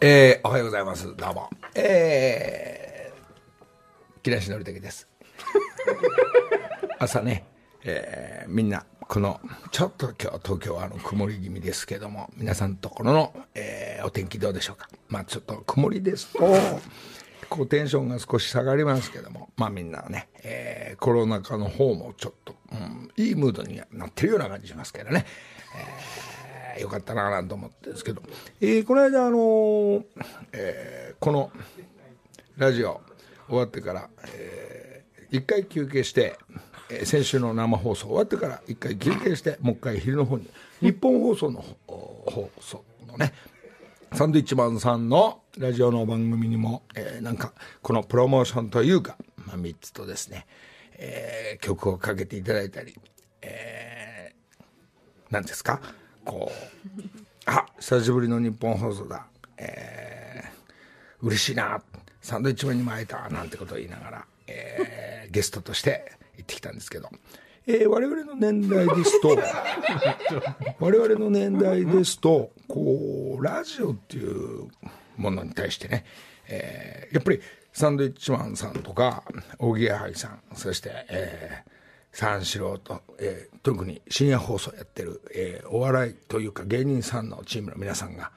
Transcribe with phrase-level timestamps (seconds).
[0.00, 1.16] えー、おはようございます。
[1.16, 1.50] どうも。
[1.74, 5.08] えー、木梨憲武です。
[7.00, 7.44] 朝ね、
[7.82, 9.40] えー、みんな、この、
[9.72, 14.88] ちょっと今日東京はあの曇り気味ですけども、皆さんところの、えー、お天気どうでしょうか。
[15.08, 16.46] まあちょっと曇りですと、
[17.50, 25.26] こうテンションが少し下がりますけども、まあみんなね、えー、コロナ禍の方もちょっと、うん、いいムードになってるような感じしますけどね。
[25.76, 26.37] えー、
[26.80, 28.22] よかったななんて思ってるんですけど、
[28.60, 30.04] えー、この間あのー
[30.52, 31.50] えーこの
[32.56, 33.00] ラジオ
[33.48, 36.36] 終わってから、えー、一回休憩して、
[36.90, 40.48] えー先週の生放送終わってから一回休憩して、もう一回昼の方に、
[40.80, 43.32] 日本放送の放送のね、
[44.12, 47.52] サンドイッチマンさんのラジオの番組にも、えーなんか、
[47.82, 49.16] このプロモーションというか、
[49.46, 50.46] まあ、3つとですね、
[50.94, 52.96] えー曲をかけていただいたり、
[53.42, 55.80] えー、なんですか、
[56.28, 57.10] こう、
[57.50, 59.26] あ、久しぶりの日本放送だ、
[59.56, 61.82] えー、嬉しいな、
[62.20, 67.10] サンドイッチマンにも会えた、なんてことを言いながら、えー ゲストとして行ってきたんですけど、
[67.66, 69.36] えー我々の年代ですと、
[70.78, 74.68] 我々の年代ですと、こう、ラジオっていう
[75.16, 76.04] ものに対してね、
[76.46, 77.40] えーやっぱり
[77.72, 79.22] サンドイッチマンさんとか、
[79.58, 81.77] おぎやはぎさん、そして、えー
[82.18, 88.32] 三四郎と、えー特に深夜放送やってる、えーお笑いというか芸人さんのチームの皆さんが、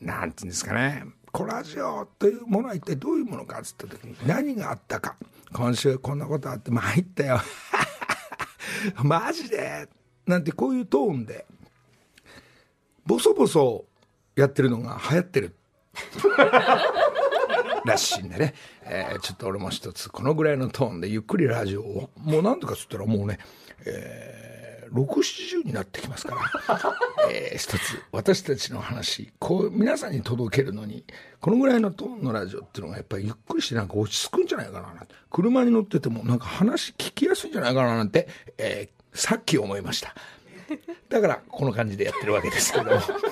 [0.00, 5.16] なんていうんですかね、コラジオというものは一体どういうものかっつった時に何があったか、
[5.52, 7.40] 今週こんなことあって参ったよ、
[9.04, 9.86] マジで？
[10.26, 11.44] なんてこういうトーンで、
[13.04, 13.84] ボソボソ
[14.36, 15.54] やってるのが流行ってる。
[17.86, 22.10] らしいんでね、 えーちょっと俺も一つこのぐらいのトーンでゆっくりラジオを。
[22.16, 23.38] もうなんとかっつったらもうね、
[23.84, 26.92] えー、670になってきますから、
[27.30, 31.04] えー一つ私たちの話こう皆さんに届けるのに
[31.40, 35.06] このぐらいのトーンのラジオっていうのがやっぱりゆっくりしてなんか落ち着くんじゃないかな。
[35.30, 38.28] 車に乗っててもなんか話聞きやすいんじゃないかななんて、
[38.58, 40.14] えーさっき思いました。
[41.08, 42.90] だからこの感じでやってるわけですけど、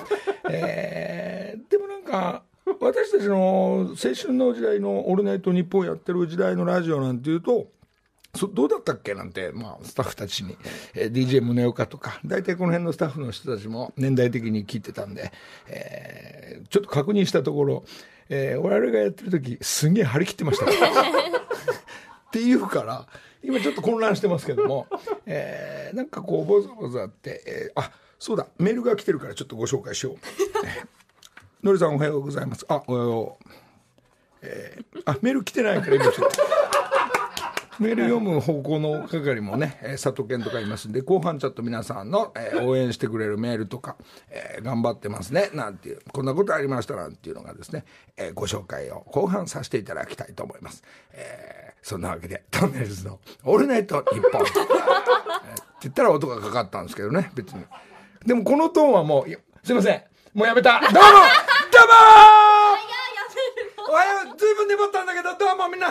[0.49, 2.43] えーでもなんか
[2.81, 7.67] 私たちの青春の時代の「オールナイトニッポン」やってる時代のラジオなんていうと
[8.35, 10.57] そどうだったっけなんて、まあ、スタッフたちに、
[10.93, 15.31] えー DJ 宗岡とか大体この辺のスタッフの人たちも年代的に聞いてたんで、
[15.67, 17.85] えーちょっと確認したところ、
[18.29, 20.65] えー我々がやってる時すげえ張り切ってました。
[20.65, 20.69] っ
[22.31, 23.07] ていうから
[23.43, 24.87] 今ちょっと混乱してますけども、
[25.25, 30.15] えーなんかこうボソボソあって、えーあそうだメールが来てるからちょっとご紹介しよう。
[31.65, 32.63] のりさんおはようございます。
[32.69, 33.49] あおはよう。
[34.43, 36.37] えーあメール来てないから今ちょっと。
[37.79, 43.95] メール読む方向の係もね、えー佐藤健とかいますんで、後半ちょっと皆さんの、えー応援してくれるメールとか、
[44.29, 47.83] えー頑張ってますね、なんていう、こんなことありましたなんていうのがですね、
[48.15, 50.83] えーご紹介を後半させていただきたいと思います。
[51.13, 54.21] えーそんなわけで、トンネルズのオールナイト日本。
[54.23, 57.63] えーって言ったら音がかかったんですけどね、別に。
[58.23, 60.03] でもこのトーンはもう、すいません。
[60.35, 60.79] もうやめた。
[60.81, 60.99] どうも
[63.87, 65.89] おはよう、ずいぶん粘ったんだけど、どうもみんな、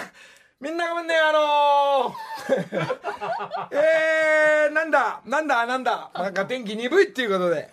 [0.61, 2.15] みんなごめんね、あのー、
[3.77, 7.69] えー、なんだ、なんだ、なんだ、なんか天気鈍いっていうことで。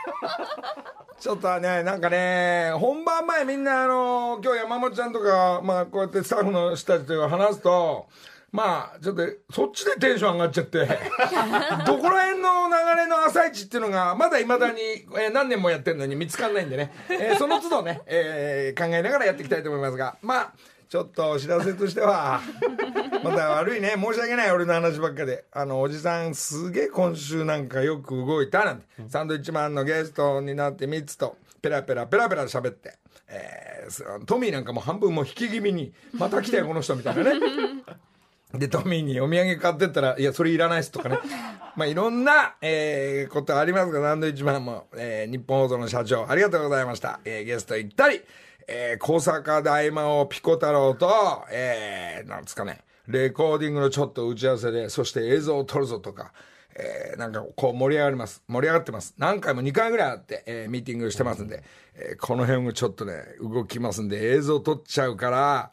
[1.20, 8.08] ちょっとね、なんかね、本番前みんなあの今日山本ちゃんとか、まあこうやってスタッフの人たちと話すと、
[8.52, 10.80] まあ、ちょっと、そっちでテンション上がっちゃって、
[11.88, 20.52] どこら辺の流れの朝市っていうのが、まだ未だに、えー何年もやってるのに見つかんないんでね、えーその都度ね、えー考えながらやっていきたいと思いますが、まあ、
[20.90, 22.42] ちょっとお知らせとしては、
[23.24, 25.46] また悪いね、申し訳ない、俺の話ばっかで。
[25.54, 32.96] あの、おじさん、すげえ今週なんかよく動いたなんて、サンドイッチマンのゲストになって3つと、ペラペラペラペラ喋って、
[33.30, 37.40] えーすトミーなんかも半分もう引き気味に、また来たよ、この人みたいなね。
[38.54, 41.20] で、トミーにお土産買ってったら、いや、それいらないっすとかね。
[41.78, 47.22] まあ、いろんな、えーことありますが、サンドイッチマンも、えー日本放送の社長、ありがとうございました。
[47.24, 48.22] えーゲスト行ったり、
[48.68, 56.34] えー、小坂大魔王ピコ太郎と、えーなんですかね、レコーディングのちょっと打ち合わせで、そして映像を撮るぞとか、
[56.76, 58.44] えーなんかこう盛り上がります。
[58.48, 59.14] 盛り上がってます。
[59.18, 61.64] 何回も2回ぐらいあって、えーミーティングしてますんで、
[61.96, 65.72] えーこの辺もちょっとね、動きますんで、映像撮っちゃうから、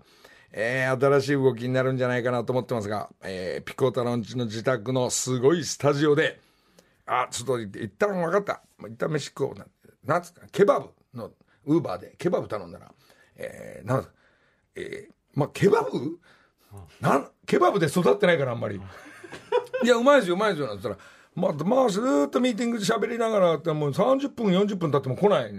[0.53, 6.41] えー新しい動きになるんじゃないかなと思ってますが、えーピコ太郎んちの自宅のすごいスタジオで、
[7.07, 8.63] あ、ちょっと一旦分かった。
[8.87, 9.67] 一旦飯食おうな。
[10.05, 11.31] なんつうか、ケバブの、
[11.67, 12.93] ウーバーでケバブ頼んだら、
[13.37, 14.09] えー、なんだ
[14.75, 16.19] えー、まあ、ケバブ？
[17.01, 18.81] なん、ケバブで育ってないからあんまり。
[19.85, 20.99] いや、うまいですよ、うまいですよ、なんつったら、
[21.35, 25.51] まあ、まあ、ずーっとミーティングで喋りながらって、もう30分、40分経っても来ない。
[25.51, 25.55] い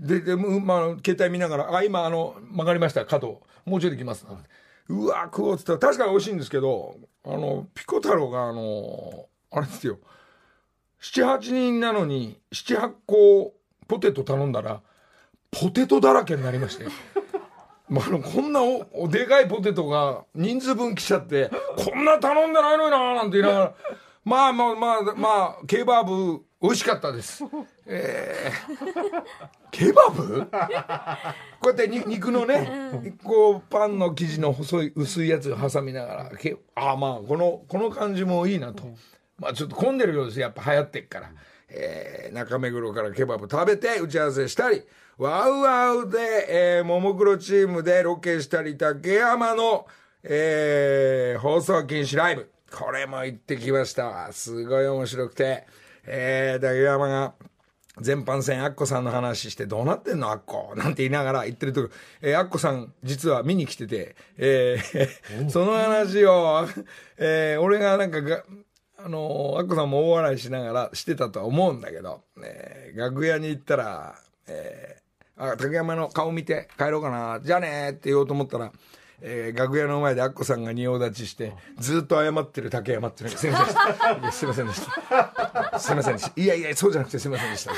[0.00, 3.42] で、で、まあ、携帯見ながら、あ、今、あの、曲がりました、角。
[3.66, 4.26] もうちょいできます。
[4.88, 9.98] うわ、食おうっつったら、確かに美味しいんですけど、あの、ピコ太郎が、あの、あれですよ、
[11.00, 13.54] 七八人なのに、七八個
[13.86, 14.80] ポテト頼んだら、
[15.50, 16.86] ポテトだらけになりまして。
[17.88, 23.74] まあ、あのこんなおおでかいポテトが人数分来ちゃってこんな頼んでないのにななんて言いながら
[24.24, 27.42] まあまあまあまあケバブ美味しかったです。
[27.92, 30.46] えー、ケバブ？
[31.60, 38.84] こうやって肉のね、こうパンの生地の細い薄いやつ挟みながらけああまあこのこの感じもいいなと、
[39.38, 40.38] まあちょっと混んでるようです。
[40.38, 41.32] やっぱ流行ってっから、
[41.68, 44.84] えー、中目黒からケバブ食べて打ち合わせしたり。
[45.18, 49.86] ワウワウで、えー、ももクロチームでロケしたり竹山の、
[50.22, 52.50] えー、放送禁止ライブ。
[52.72, 54.32] これも行ってきました。
[54.32, 55.66] すごい面白くて。
[56.06, 57.34] えー、竹山が、
[57.98, 61.90] 全般戦アッコさんの話してどうなってんのアッコなんて言いながら言ってると、
[62.22, 66.68] えー、アッコさん実は見に来てて、えー、その話を、
[67.18, 68.44] えー、俺がなんかが、
[68.96, 74.14] あのー、アッコさんも大笑いしながらしてたとは思うんだけど、えー、楽屋に行ったら、
[74.46, 78.72] えー、あ、竹山の顔見て帰ろうかな、じゃあねって言おうと思ったら、
[79.22, 83.74] えー、楽屋の前でアッコさんが仁王立ちして、ずっと謝ってる竹山っていうのが、すいませんでし
[84.28, 84.30] た。
[84.32, 85.78] すいませんでした。
[85.78, 86.40] すいませんでした。
[86.40, 87.72] いやいや、そうじゃなくてすいませんでした。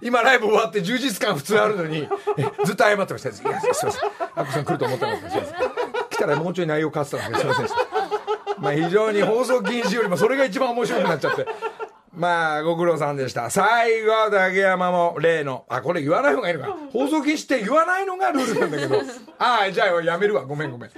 [0.00, 2.08] 今ライブ終わって充実感普通あるのに、
[2.64, 3.28] ずっと謝ってました。
[3.28, 4.10] いや、すいません。
[4.36, 5.42] アッコさん来ると思ってません。
[6.10, 8.60] 来たらもうちょい内容変わってたんですけど、すいませんでした。
[8.60, 11.46] まあ非常に放送禁止よりもそれが一番面白くなっちゃって。
[12.16, 13.50] まあ、ご苦労さんでした。
[13.50, 16.76] 最後、竹山も例の、あ、これ言わない方がいいのか。
[16.90, 18.96] 放送禁止って言わないのがルールなんだけど。
[19.38, 20.46] ああ、じゃあやめるわ。
[20.46, 20.90] ごめんごめん。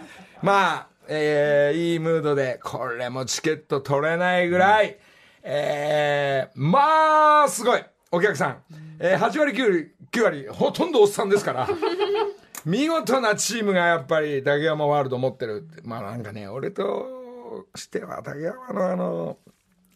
[0.42, 4.96] まあ、えー、いいムードで、これもチケット取れないぐらい、
[5.42, 7.84] えー、まあ、すごい。
[8.12, 8.62] お客さん。
[9.00, 11.68] えー、8割9割、9割、ほとんどおっさんですから。
[12.64, 15.66] 見事なチームがやっぱり竹山ワールド持ってる。
[15.82, 19.36] まあなんかね、俺としては竹山のあの、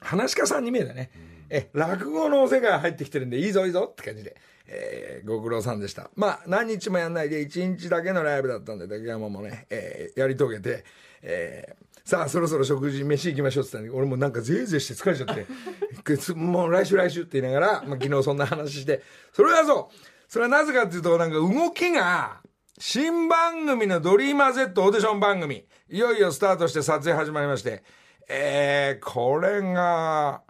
[0.02, 1.10] 話し家さんに見えたね。
[1.50, 4.36] え、落語の世界入ってきてるんで、いいぞいいぞって感じで。
[4.66, 6.10] えー、ご苦労さんでした。
[6.16, 10.84] まあ、何日もやんないで、1日だけのライブだったんで、竹山もね、えー、やり遂げて、
[11.22, 19.02] えー、さあ、そろそろ食事、飯行きましょうって言ったんで、俺もなんかぜいぜいして疲れちゃって、 もう来週来週って言いながら、まあ、昨日そんな話して、
[19.32, 19.96] それはそう、
[20.28, 22.40] それはなぜかっていうと、なんか動きが、
[22.78, 27.82] 新番組のドリーマー Z オーディション番組、いよいよスタートして撮影始まりまして、
[28.28, 30.42] えー、これが、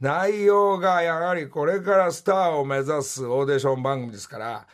[0.00, 4.66] 内容がやはりこれからスターを目指すオーディション番組ですから、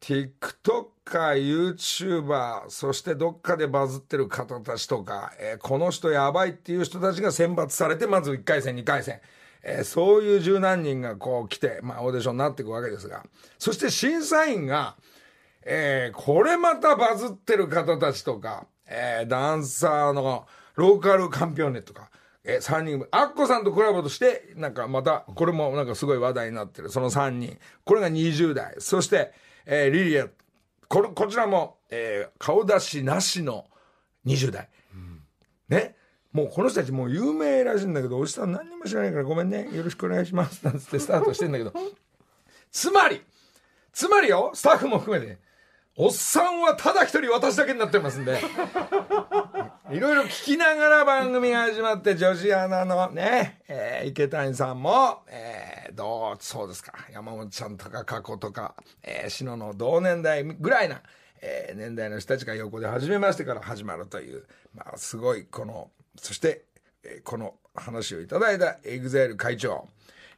[0.00, 9.20] TikToker、YouTuber、そしてどっかでバズってる方たちとか、えー、この人やばいっていう人たちが選抜されて、まず1回戦、2回戦。
[9.62, 13.24] えー、そういう十何人がこう来て、まあオーディションになっていくわけですが、
[13.58, 14.96] そして審査員が、
[15.64, 22.10] えー、これまたバズってる方たちとか、え、ダンサーの、ローカルカンピオーネとか、
[22.44, 27.58] え、3人、アッコさんとコラボとして、なんかまた、これもなんかすごい話題になってる、その3人。
[27.84, 28.74] これが20代。
[28.78, 29.32] そして、
[29.64, 30.28] えー、リリア、
[30.88, 33.66] これ、こちらも、えー、顔出しなしの
[34.26, 34.68] 20代。
[34.94, 35.22] うん、
[35.68, 35.96] ね？
[36.32, 39.68] もうこの人たちもう有名らしいんだけど、おじさん何にも知らないからごめんね。
[39.72, 40.64] よろしくお願いします。
[40.64, 41.72] なんつってスタートしてんだけど。
[42.72, 43.22] つまり、
[43.92, 45.38] つまりよ、スタッフも含めて、
[45.96, 48.40] おっさんはただ一人私だけになってますんで。
[49.92, 61.02] いろいろ聞きながら番組が始まって、女子アナのね、えー、池谷さんも、えー、どう、そうですか、山本ちゃんとか過去とか、えー、篠の同年代ぐらいな、
[61.42, 66.64] えー、年代の人たちが横で始めましてから始まるという、まあ、すごい、この、そして、
[67.02, 69.86] えー、この話をいただいた EXILE 会長、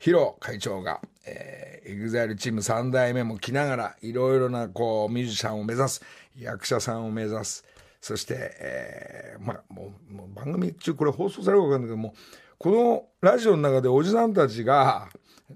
[0.00, 6.02] ヒロ会長が、えー、EXILE チーム3代目も来ながら、いろいろな、こう、ミュージシャンを目指す、
[6.36, 7.64] 役者さんを目指す、
[8.06, 12.14] そして、えー、まあ、もう、もう番組中、これ放送されるか分かんないけども、
[12.56, 15.08] このラジオの中でおじさんたちが、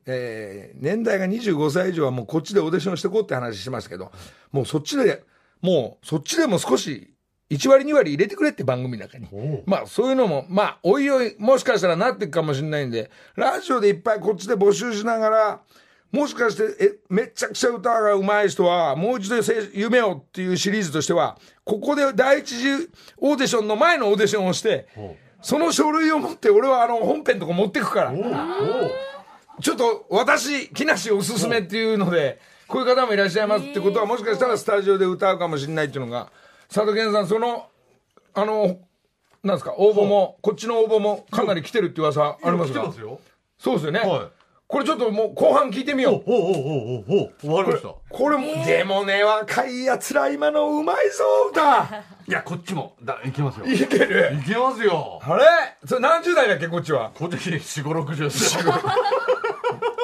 [0.05, 4.11] えー、年代が25歳以上はもうこっちでオーディションしていこうって話しましたけど、
[4.51, 5.23] もうそっちで、
[5.63, 7.15] もうそっちでも少し
[7.51, 9.29] 1割2割入れてくれって番組の中に。
[9.67, 15.61] まあそういうのも、まあおいおいもしかしたらなっていくかもしれないんで、ラジオでいっぱいこっちで募集しながら、
[16.13, 19.37] もしかして、え、めちゃくちゃ歌が上手い人は、もう一度
[19.73, 22.89] 夢をっていうシリーズとしては、ここで第一次
[23.19, 24.89] オーディションの前のオーディションをして、
[25.41, 28.13] その書類を持って俺はあの本編とか持ってくから。
[29.61, 36.31] ちょっと私、木梨おすすめっていうので、こういう方もいらっしゃいますってことは、もしかしたらスタジオで歌うかもしれないっていうのが、
[36.73, 37.69] 佐藤健さん、その、
[38.35, 38.79] あの、
[39.43, 42.81] なんですか、応募も、こっちの応募もかなり来てるって噂ありますが。
[42.81, 43.21] 来てますよ。
[43.59, 44.01] そうですよね。
[44.01, 44.40] はい。
[44.71, 46.31] これちょっともう後半聞いてみよう。
[46.31, 46.51] おおお
[47.09, 47.93] おおおわかりました。
[48.09, 52.05] これも、でもね、若い奴ら今のうまいぞ、歌。
[52.29, 53.67] いや、こっちも、だ、いけますよ。
[53.67, 54.33] いける。
[54.41, 55.21] いけますよ。
[55.25, 55.45] あれ？
[55.85, 57.11] それ何十代だっけ、こっちは？
[57.13, 58.73] こっち四五六十ですよ。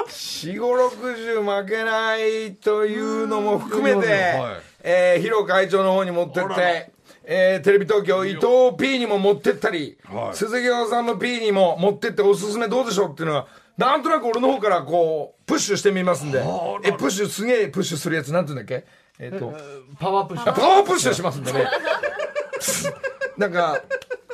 [0.09, 6.91] 四五六十負けないというのも含めて、はいえー、ヒロ会長の方に持ってって、
[7.25, 8.47] えー、テレビ東京伊藤
[8.77, 13.47] P にも持ってったり、はい鈴木治の P にも持ってっておすすめどうでしょうっていうのは、
[13.77, 16.43] なんとなく俺の方からこう、プッシュしてみますんで。
[16.83, 18.87] え、プッシュすげえプッシュするやつなんて言うんだっけ？
[19.19, 19.53] えっ、と、
[19.99, 21.65] パワーアップしあパワープッシュしますんでね。
[23.37, 23.81] なんか、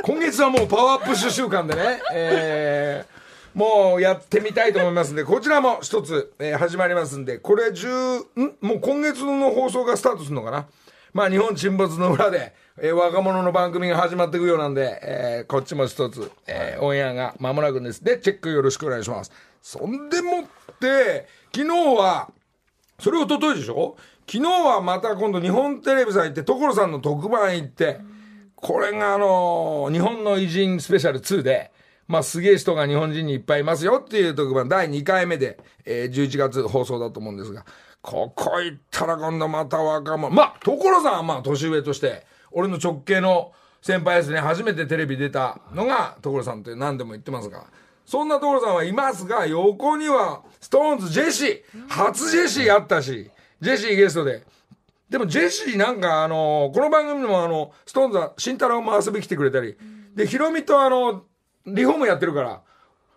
[0.03, 3.13] 今月はもうパワープッシュ週間でね、えー
[3.55, 8.57] もうやってみたいと思いますんで、こちらも一つ、えー始まりますんで、これ10、ん？
[8.63, 10.67] もう今月の放送がスタートするのかな？
[11.13, 18.03] まあ日本沈没の裏で、えー若者の番組が始まっていくようなんで、えーこっちも一つ、えーオンエアが間もなくです。
[18.03, 19.31] で、チェックよろしくお願いします。
[19.61, 20.45] そんでもっ
[20.81, 22.31] て、昨日は、
[22.99, 23.97] それ一昨日でしょ？
[24.27, 27.99] 昨日はまた今度日本テレビさん行って所さんの特番行って
[28.55, 31.73] これがあの日本の偉人スペシャル2で
[32.07, 37.67] まあすげえ人が日本人にいっぱいいますよっていう特番第2回目で、えー11月放送だと思うんですが
[38.03, 40.35] ここ行ったら今度また若者。
[40.35, 44.39] まあ所さんはまあ年上として俺の直系の先輩ですね。
[44.39, 47.65] 初めてテレビ出たのが所さんって何でも言ってますが。
[48.05, 53.31] そんな所さんはいますが、横には、 SixTONES、ジェシー、初ジェシーあったし、
[53.61, 54.45] ジェシーゲストで。
[55.09, 59.77] でもジェシーなんかあの、この番組でもあの、 SixTONESは慎太郎も遊び来てくれたり、
[60.15, 61.25] で、ヒロミとあの、
[61.67, 62.61] リフォームやってるから、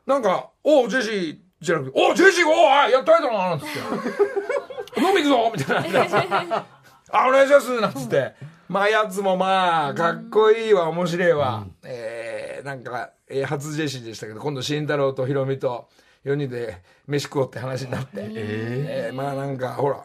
[0.06, 3.80] なんか、おう、ジェシー、じゃなくて、おう、ジェシー、おう、あやったやつだな、なんつって。
[5.02, 6.66] 飲み行くぞみたいな。
[7.12, 8.34] あ、お願いしますなんつって。
[8.68, 11.66] まあ、やつもまあ、かっこいいわ、面白いわ。
[11.84, 15.88] えー、なんか、えー初ジェシーでしたけど、今度、慎太郎とヒロミと
[16.26, 18.10] 4人で飯食おうって話になって。
[18.16, 20.04] えーまあ、なんか、ほら、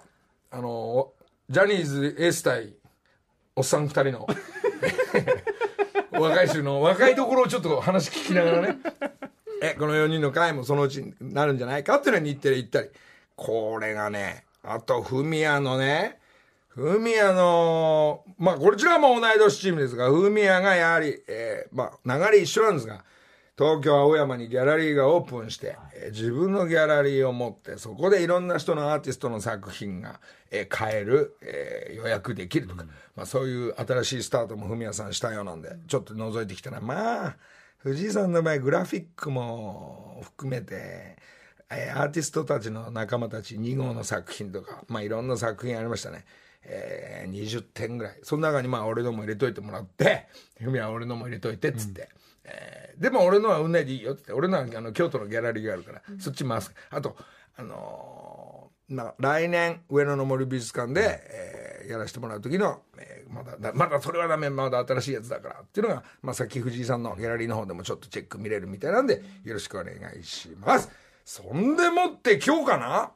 [0.51, 1.13] あの、
[1.49, 2.75] ジャニーズエース対、
[3.57, 4.27] おっさん2人の、
[6.13, 8.79] 若い衆の若いところをちょっと話聞きながらね。
[9.61, 12.89] え、この4人の会もそのうちになるんじゃないかっていうのは日テレ行ったり。
[13.37, 16.19] これがね、あと、フミヤのね、
[16.69, 23.05] フミヤの、まあ、こちらも同い年チームですが、フミヤがやはり、えーまあ、流れ一緒なんですが、
[23.59, 32.85] 東京青山にギャラリーがオープンして、えー自分のギャラリーを持って、そこでいろんな人のアーティストの作品が、えー買える、えー予約できるとか、
[33.17, 37.37] まあ、そういう新しいスタートもフミヤさんしたようなんで、ちょっと覗いてきたら、まあ、
[37.83, 41.17] 藤井さんの場合、グラフィックも含めて、
[41.71, 46.25] えーアーティストたちの仲間たち2号の作品とか、まあいろんな作品ありましたね。
[46.65, 48.19] えー20点ぐらい。
[48.23, 50.27] その中にまあ俺のも入れといてもらって、
[50.61, 52.09] ふみは俺のも入れといてっつって。
[52.45, 56.71] えーでも俺のはうんないでいいよっつって、俺のはあの京都のギャラリーがあるから、そっち回す。
[56.91, 57.17] あと、
[57.57, 58.40] あのー
[58.91, 70.91] まあ来年上野の森美術館で、えーやらせてもらう時の、えーまだまだそれはダメまだ新しいやつだからっていうのが、まあ、さっき藤井さんのギャラリーの方でもちょっとチェック見れるみたいなんでよろしくお願いします。
[71.25, 73.11] そんでもって今日かな？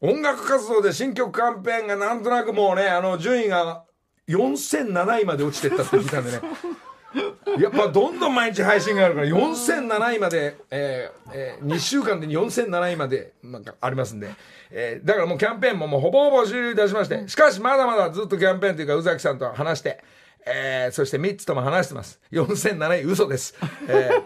[0.00, 3.84] 音楽活動で新曲キャンペーンがなんとなくもうねあの順位が
[4.28, 6.40] 4007位まで落ちてったって聞いたんでね。
[7.58, 14.30] やっぱどんどん毎日配信があるから4007位まで、えーえ2週間で4007位までなんかありますんで、
[14.70, 20.02] えーだからもうキャンペーンももうほぼほぼ終了いたしましてしかしまだまだずっとキャンペーンというか宇崎さんと話して、
[20.46, 22.20] えーそして3つとも話してます。
[22.32, 23.54] 4007位嘘です、
[23.88, 24.22] えー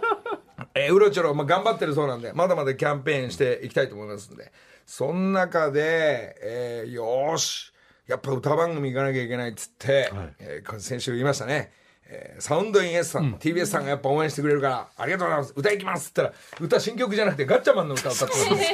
[0.74, 4.52] えーうろちょろ、まあ、頑張ってるそうなんでまだまだキャンペーンしていきたいと思いますんで。
[4.86, 7.72] その中で、えーよーし
[8.06, 11.72] やっぱ歌番組行かなきゃいけないっつって、えー先週言いましたね、
[12.08, 15.52] えーサウンドイン S さん、TBS さんがやっぱ応援してくれるからありがとうございます。
[15.56, 16.00] 歌行きます。
[16.00, 18.70] っつったら歌新曲じゃなくてガッチャマンの歌を歌ってたんです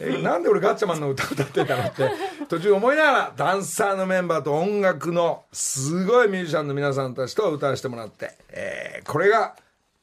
[0.00, 2.10] えーなんで俺ガッチャマンの歌歌ってたのって。
[2.48, 9.56] 途中思いながらダンサーのメンバーと音楽のすごいミュージシャンの皆さんたちと歌わせてもらって、えーこれが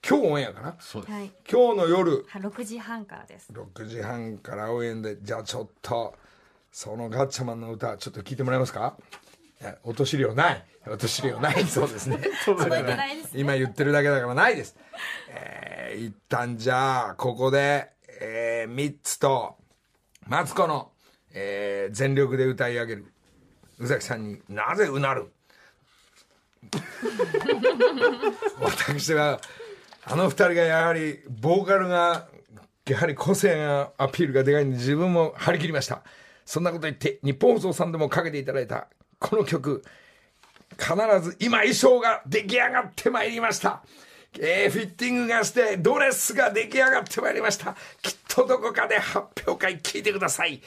[0.08, 0.76] 今日オンエアかな。
[0.80, 1.14] そうです。
[1.14, 1.32] はい。
[1.52, 2.26] 今日の夜。
[2.30, 3.52] は6時半からです。
[3.52, 6.14] 6時半から応援でじゃあちょっと
[6.72, 8.96] そのガッチャマンの歌ちょっと聞いてもらえますか？
[9.62, 13.40] いや音資料ない音資料ない そうですね届いてないですね。
[13.40, 14.76] 今言ってるだけだからないです。
[15.30, 17.90] えー、一旦じゃあ、ここで、
[18.22, 19.58] えー、3つと、
[20.28, 20.92] マツコの、
[21.34, 23.06] えー、全力で歌い上げる、
[23.80, 25.32] 宇崎さんになぜうなる？
[28.60, 29.40] 私は、
[30.06, 32.28] あの二人がやはり、ボーカルが、
[32.88, 36.04] やはり個性がアピールがでかいんで自分も張り切りました。
[36.46, 38.88] そんなこと言って、日本放送さんでもかけていただいた、
[39.20, 39.84] この曲、
[40.78, 43.82] 必ず今衣装が出来上がってまいりました。
[44.38, 47.76] えーフィッティングがしてドレスが出来上がってまいりました。
[48.02, 50.62] きっとどこかで発表会聞いてください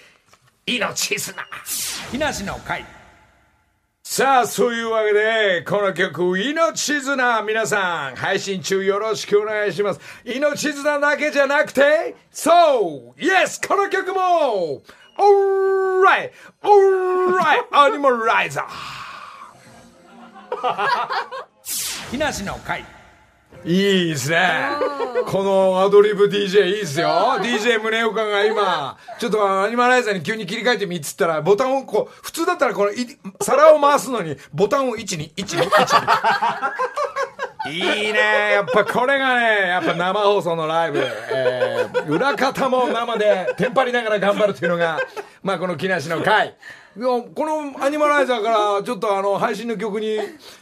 [0.66, 1.44] 命綱
[2.10, 2.84] 木梨の会
[4.02, 10.00] さあ、そういうわけで、この曲、命綱、皆さん、配信中よろしくお願いします。
[10.24, 13.68] 命綱だけじゃなくて、そう !Yes!
[13.68, 14.82] この曲も
[15.18, 16.30] !Alright!
[16.62, 17.66] Alright!
[17.72, 18.66] アニマルライザー
[22.10, 22.84] 木梨の会。
[23.64, 24.48] いいですね。
[25.26, 27.08] このアドリブ DJ いいですよ。
[27.40, 36.08] DJ 宗岡が今、ちょっとアニマライザーに急に切り替えてみっつったら、ボタンをこう、普通だったらこのい、皿を回すのに、ボタンを1に、1に、1に。
[37.70, 38.52] いいね。
[38.52, 40.98] やっぱこれがね、やっぱ生放送のライブ。
[41.32, 44.98] えー、裏方も生でテンパりながら頑張るっていうのが、
[45.42, 46.56] まあこの木梨の会。
[46.96, 50.18] このアニマライザーから、ちょっとあの、配信の曲に、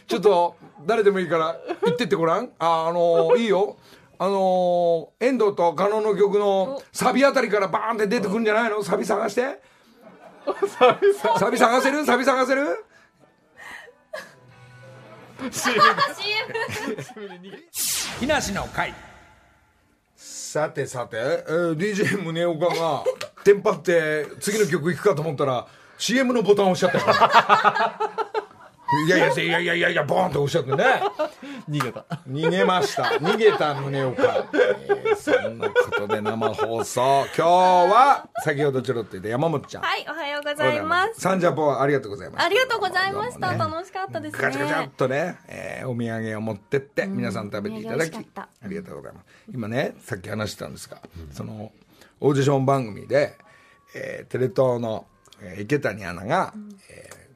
[0.07, 2.51] ちょっと、誰でもいいから、行ってってごらん。
[2.59, 3.77] あ、あのいいよ。
[4.19, 8.81] あの遠藤と加納の曲のサビあたりからバーンって出てくるんじゃないの？
[8.81, 9.59] サビ探して。
[11.37, 12.03] サビ探せる？
[12.03, 12.83] サビ探せる？
[18.19, 18.93] 木梨の会
[20.15, 23.03] さてさて、えー DJ 宗岡が
[23.43, 25.67] テンパって次の曲いくかと思ったら
[25.97, 28.46] CM のボタン押しちゃったよ
[29.05, 31.01] いやいやいやいやいやいやボーンって押しちゃってね。
[31.69, 32.05] 逃げた。
[32.27, 33.03] 逃げました。
[33.03, 37.01] 逃げた宗岡、えーそんなことで生放送。
[37.01, 39.83] 今日は先ほどちょろっと言った山本ちゃん。
[39.83, 41.19] はい、おはようございます。
[41.19, 42.45] サンジャポありがとうございます。
[42.45, 43.51] ありがとうございました。
[43.51, 43.57] ね。
[43.57, 44.41] 楽しかったですね。
[44.41, 49.25] ガチャガチャっとね、えーお土産を持ってって皆さん食べていただき、ありがとうございます。
[49.53, 51.01] 今ねさっき話してたんですが、
[51.31, 51.71] その
[52.21, 53.37] オーディション番組で、
[53.95, 55.07] えーテレ東の、
[55.41, 56.53] えー池谷アナが、
[56.89, 57.26] えー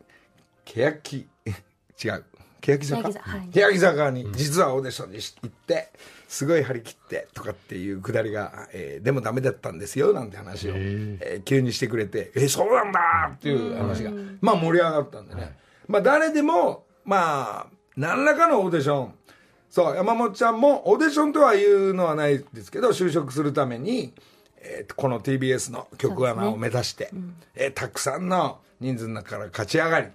[0.74, 1.28] 欅。
[2.04, 2.25] 違う。
[2.62, 3.01] 欅坂。
[3.04, 3.50] 欅坂はい。
[3.51, 5.92] 欅坂に実はオーディションに行って
[6.28, 19.13] すごい張り切ってとかっていうくだりが、えーでもダメだったんですよなんて話を、えー急にしてくれてえーそうなんだっていう話が、まあ盛り上がったんでね、まあ誰でもまあ何らかのオーディション。
[19.69, 24.13] そう山本ちゃんもオーディションとは言うのはないですけど就職するために、
[24.58, 27.10] えーこの TBS の局アナを目指して、
[27.56, 30.08] えーたくさんの人数の中から勝ち上がり、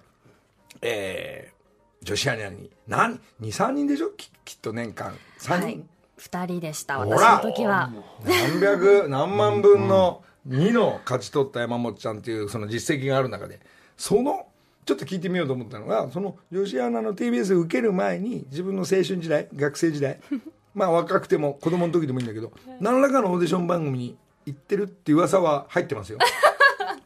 [0.81, 1.57] えー
[2.03, 2.69] 女子アナに。
[2.87, 4.11] 何23人でしょ？
[4.11, 5.13] ききっと年間。
[5.39, 5.83] 3人、はい。
[6.17, 7.91] 二人でした、私の時は。
[8.23, 13.59] 何百何万分の2の勝ち取った山本ちゃんっていうその実績がある中で。
[13.97, 14.45] その
[14.85, 20.19] ちょっと聞いてみようと思ったのがその女子アナの TBS を受ける前に自分の青春時代学生時代
[20.73, 26.19] まあ若くても子供の時でもいいんだけど何らかのオーディション番組に行ってるっていう噂は入ってますよ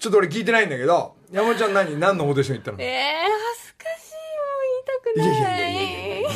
[0.02, 2.00] ちょっと俺聞いてないんだけど山本ちゃん何？
[2.00, 2.78] 何のオーディション行ったの？
[2.82, 2.90] えー、
[3.56, 4.16] 恥ずかしい。
[4.18, 5.30] もう言いたくない。
[5.30, 5.80] いやいや
[6.20, 6.30] いや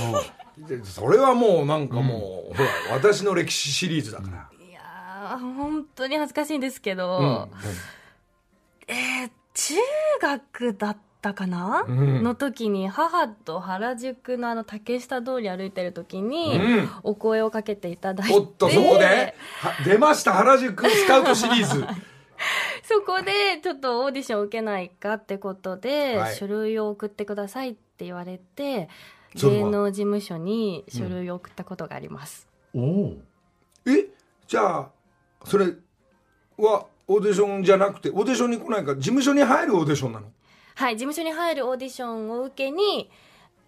[0.78, 7.50] いやそれはもうなんかもう、ほら私の歴史シリーズだから、いやー、本当に恥ずかしいんですけど、うん
[8.88, 9.74] えー、中
[10.22, 19.06] 学だったかな、んの時に母と原宿のあの竹下通り歩いてる時に、うんお声をかけていただいておっとそこで
[19.60, 21.86] は出ました原宿スカウトシリーズ
[22.88, 26.36] そこでちょっとオーディション受けないかってことで、はい。
[26.36, 28.90] 書類を送ってくださいって言われて
[29.34, 33.18] 芸能事務所に書類を送ったことがあります、おお。
[33.86, 34.06] え？
[34.48, 34.90] じゃあ
[35.46, 35.74] それ
[36.58, 38.92] はオーディションじゃなくてオーディションに来ないか？
[38.92, 40.28] ら事務所に入るオーディションなの？
[40.76, 43.10] はい事務所に入るオーディションを受けに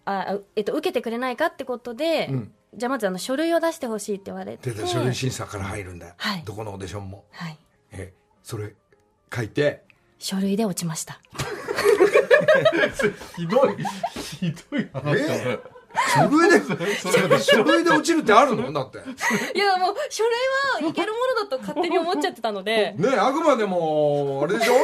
[0.04, 2.52] あ、えっと、受けてくれないかってことで、うん。
[2.74, 4.70] じゃあまずあの書類を出してほしいって言われて。
[4.70, 6.42] で書類審査から入るんだ、はい。
[6.44, 7.24] どこのオーディションも。
[7.32, 7.58] はい。
[7.92, 8.74] えそれ
[9.34, 9.82] 書いて。
[10.18, 11.20] 書類で落ちました。
[13.36, 13.76] ひどい。
[14.20, 15.58] ひどい話だね。
[16.14, 16.60] 書類で
[17.40, 18.72] 書類で落ちるってあるの？
[18.72, 18.98] だって。
[18.98, 20.32] いやもう書類
[20.84, 22.94] はいけるものだと勝手に思っちゃってたので。
[22.96, 24.74] ねあくまでもあれでしょ？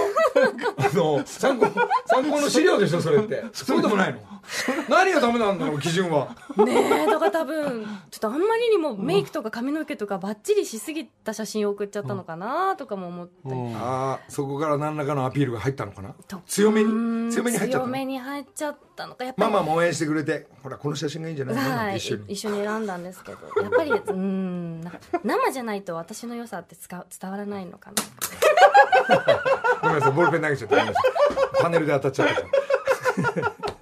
[0.76, 1.66] あの参考
[2.06, 3.44] 参考の資料でしょそれって。
[3.52, 4.20] そうでもないの？
[4.88, 6.28] 何がダメなんだろう基準は。
[6.56, 16.14] ねえだから多分ちょっとあんまりにもメイクとか髪の毛とかバッチリしすぎた写真を送っちゃったのかなとかも思ったり、ああそこから何らかのアピールが入ったのかな。
[16.28, 17.86] と強めに強めに入っちゃったの？
[17.86, 19.24] 強めに入っちゃったのか。
[19.24, 21.60] やっぱりママも応援してくれてほらこの写真がいいんじゃないの？
[21.62, 22.24] なんはいて一緒に。
[22.28, 24.92] 一緒に選んだんですけどやっぱりうーんな
[25.24, 26.76] 生じゃないと私の良さって
[27.20, 27.96] 伝わらないのかな。
[29.82, 33.73] ごめんなさいボールペン投げちゃったパネルで当たっちゃった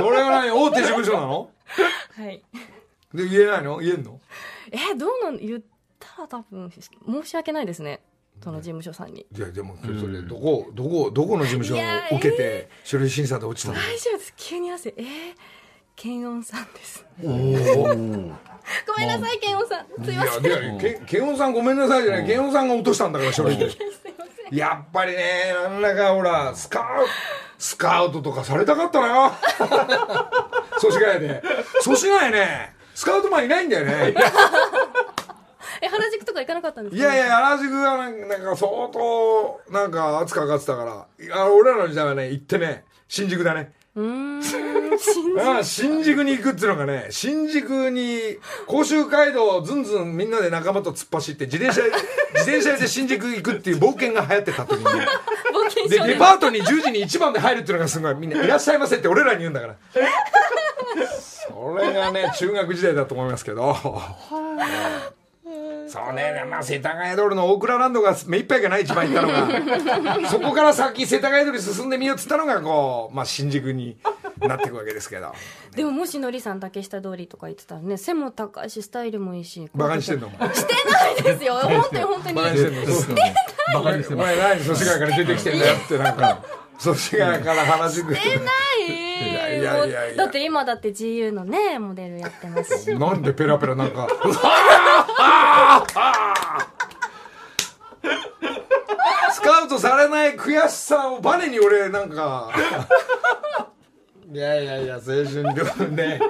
[0.00, 0.50] それは何？
[0.50, 1.50] 大手事務所なの？
[2.16, 2.42] はい。
[3.14, 3.78] で言えないの？
[3.78, 4.20] 言えんの？
[4.72, 5.38] えどうなん？
[5.38, 5.60] 言っ
[5.98, 8.00] たら多分申し訳ないですね。
[8.42, 9.26] その事務所さんに。
[9.36, 11.78] いやでもそれどこどこどこの事務所を
[12.16, 13.74] 受けて書類審査で落ちたの？
[13.74, 14.34] 大丈夫です。
[14.36, 15.04] 急に汗えー、
[15.96, 17.04] 検温さんです。
[17.22, 17.32] おお。
[17.32, 20.04] ごめんなさい健吾さん。
[20.04, 20.46] すいません。
[20.46, 22.26] いやさんごめんなさいじゃない。
[22.26, 23.68] ケンオさんが落としたんだから書類で。
[24.52, 26.84] やっぱりねなんだかほらスカウ
[27.60, 29.38] スカウトとかされたかったな。
[30.78, 31.42] 祖師ヶ谷で。
[31.82, 32.72] 祖師ヶ谷ね。
[32.94, 34.14] スカウトマンいないんだよね。
[35.82, 37.02] え原宿とか行かなかったんですか？
[37.14, 41.06] いやいや原宿はなんか相当なんか圧かかってたから。
[41.36, 42.84] あ俺らの時代はね行ってね。
[43.08, 44.42] 新宿だねうーん
[45.64, 46.20] 新宿。
[46.22, 51.98] に行くっていうのがね新宿に甲州街道をずんずんみんなで仲間と突っ走って自転車自
[52.50, 55.06] 転車で新宿行くっていう冒険が流行ってた時にね。
[55.88, 59.76] でデパートに10時に一番で入るっていうのがすごいみんな「いらっしゃいませ」って俺らに言うんだから。
[61.20, 63.76] それがね中学時代だと思いますけど
[65.90, 73.96] そうね、まあ、世田谷通りの大倉ランドが目いっぱいかな一番行ったのが そこから先世田谷通り進んでみようっつったのがこう、まあ、新宿に
[74.38, 75.32] なっていくわけですけど。
[75.74, 80.28] でももしのりさん竹下通りとか言ってたらね背も高いしスタイルもいいしバカにしてんの？
[80.28, 81.54] お前してないですよ。
[81.54, 82.34] 本当に本当に。
[82.36, 82.86] バカにしてんの？
[82.86, 83.14] そう
[83.74, 84.36] バカにしておます。
[84.36, 86.42] 前何祖師ヶ谷から出てきてんだよってなんか
[86.78, 88.46] 祖師ヶ谷から原宿してない
[89.60, 90.16] いやいやいや。
[90.16, 92.94] だって今だって GU のねモデルやってますし。
[92.98, 94.08] なんでペラペラなんか。
[99.32, 102.50] スカウトされない悔しさをバネに俺なんか。
[104.32, 106.20] いやいやいや青春両分で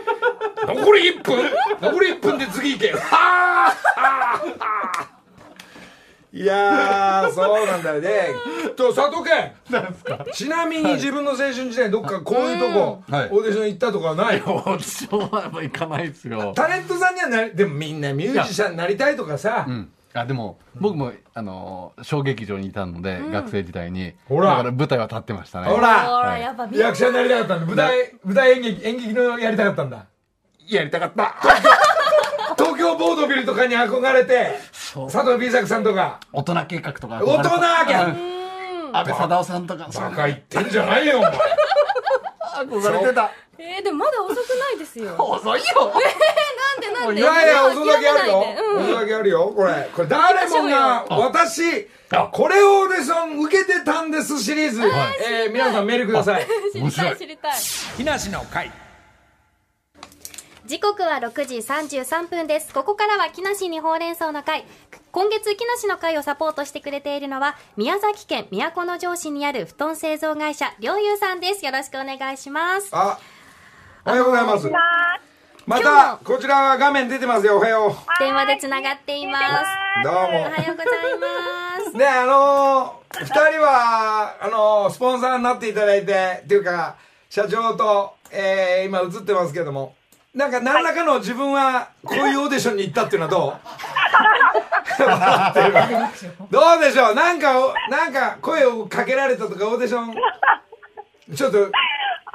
[0.67, 1.51] 残り1分。
[1.81, 2.93] 残り1分で次行け。
[2.93, 5.20] は あ
[6.33, 8.29] いやーそうなんだよね。
[8.77, 13.29] と佐藤君ちなみに自分の青春時代どっかこういうとこ、はい。
[13.33, 16.53] オーディション行ったとかないオーディションはやっぱ行かないですよ。
[16.55, 19.93] タレントさんにはなりでもみんなミュージシャンになりたいとかさ、うん。
[20.15, 24.15] あでも僕もあの小劇場にいたので、学生時代に。
[24.29, 24.51] ほら。
[24.51, 25.67] だから舞台は立ってましたね。
[25.67, 27.67] ほほららやっぱみんな役者になりたかったんだ。
[27.67, 30.07] 舞台舞台演劇演劇のやりたかったんだ。
[30.69, 31.35] やりたかった。
[32.57, 34.53] 東京ボードビルとかに憧れて
[34.93, 36.21] 佐藤 B 作さんとか。
[36.33, 37.21] 大人計画とか。
[37.23, 37.43] 大人
[37.87, 38.05] 計画。
[38.07, 38.97] うん。
[38.97, 39.89] 安倍貞夫さんとか。
[39.95, 41.33] バカ言ってんじゃないよお前。
[42.67, 43.31] 憧れてた。
[43.59, 45.15] えー、でもまだ遅くないですよ。
[45.23, 45.93] 遅いよ。
[45.95, 47.21] なんでなんで？
[47.21, 48.45] いやいや遅咲きあるよ。
[48.79, 49.53] 遅咲きあるよ。
[49.55, 51.89] これこれ誰もが私
[52.33, 56.47] これオーディション受けてたんですシリーズ、えー皆さんメールください。
[56.73, 57.53] 知りたい知りたい。
[57.97, 58.73] 木梨の会
[60.71, 62.73] 時刻は6時33分です。
[62.73, 64.65] ここからは木梨にほうれん草の会。
[65.11, 71.67] 今月木梨の会をサポートしてくれているのは宮崎県都城市にある布団製造会社りょうゆうさんです。
[71.67, 72.89] よろしくお願いします。
[72.93, 73.19] あ
[74.07, 74.69] おはようございます。
[75.67, 77.57] ま今たこちらは画面出てますよ。
[77.57, 79.45] おはよ電話でつながっています。
[80.03, 80.21] うどうも。
[80.21, 81.97] おはようございます。
[81.97, 86.95] ねあのー、二人はあのー、スポンサーになっていただいてっていうか
[87.29, 89.97] 社長と、えー、今映ってますけども
[90.35, 93.49] なんか何らかの自分はこういうオーディションに行ったっていうのはど
[96.49, 96.51] う？
[96.53, 97.15] どうでしょう？
[97.15, 100.15] なんかおなんか声をかけられたとかオーディション？
[101.35, 101.59] ちょっと。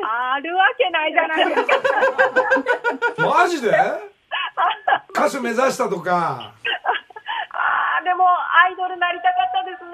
[0.08, 1.67] あるわけないじゃないです
[3.15, 3.25] か。
[3.25, 3.71] マジで？
[5.15, 6.51] 歌手目指したとか。
[7.58, 9.86] あーでも、アイドルなりたかったです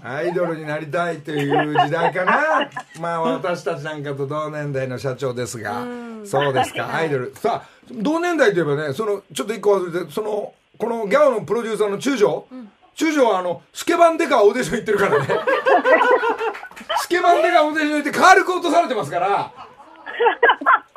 [0.00, 0.08] ね。
[0.08, 2.70] アイドルになりたいという時代かな。
[3.00, 5.82] まあ私たちなんかと同年代の社長ですが
[6.26, 6.94] そうですか。
[6.94, 7.34] アイドル。
[7.36, 12.46] さあ同年代といえばねそのちょっと一個忘れてそのこのギャオのプロデューサーの中条、
[12.94, 15.26] 中条はあのスケバンデカオーディション行ってるからね。
[16.98, 19.52] スケバンデカオーディション行ってカールク落とされてますから。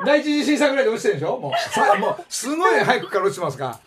[0.04, 1.38] 第一次審査ぐらいで落ちてるでしょ？
[1.38, 1.70] もう。
[1.70, 3.78] さもうすごい早くから落ちてますから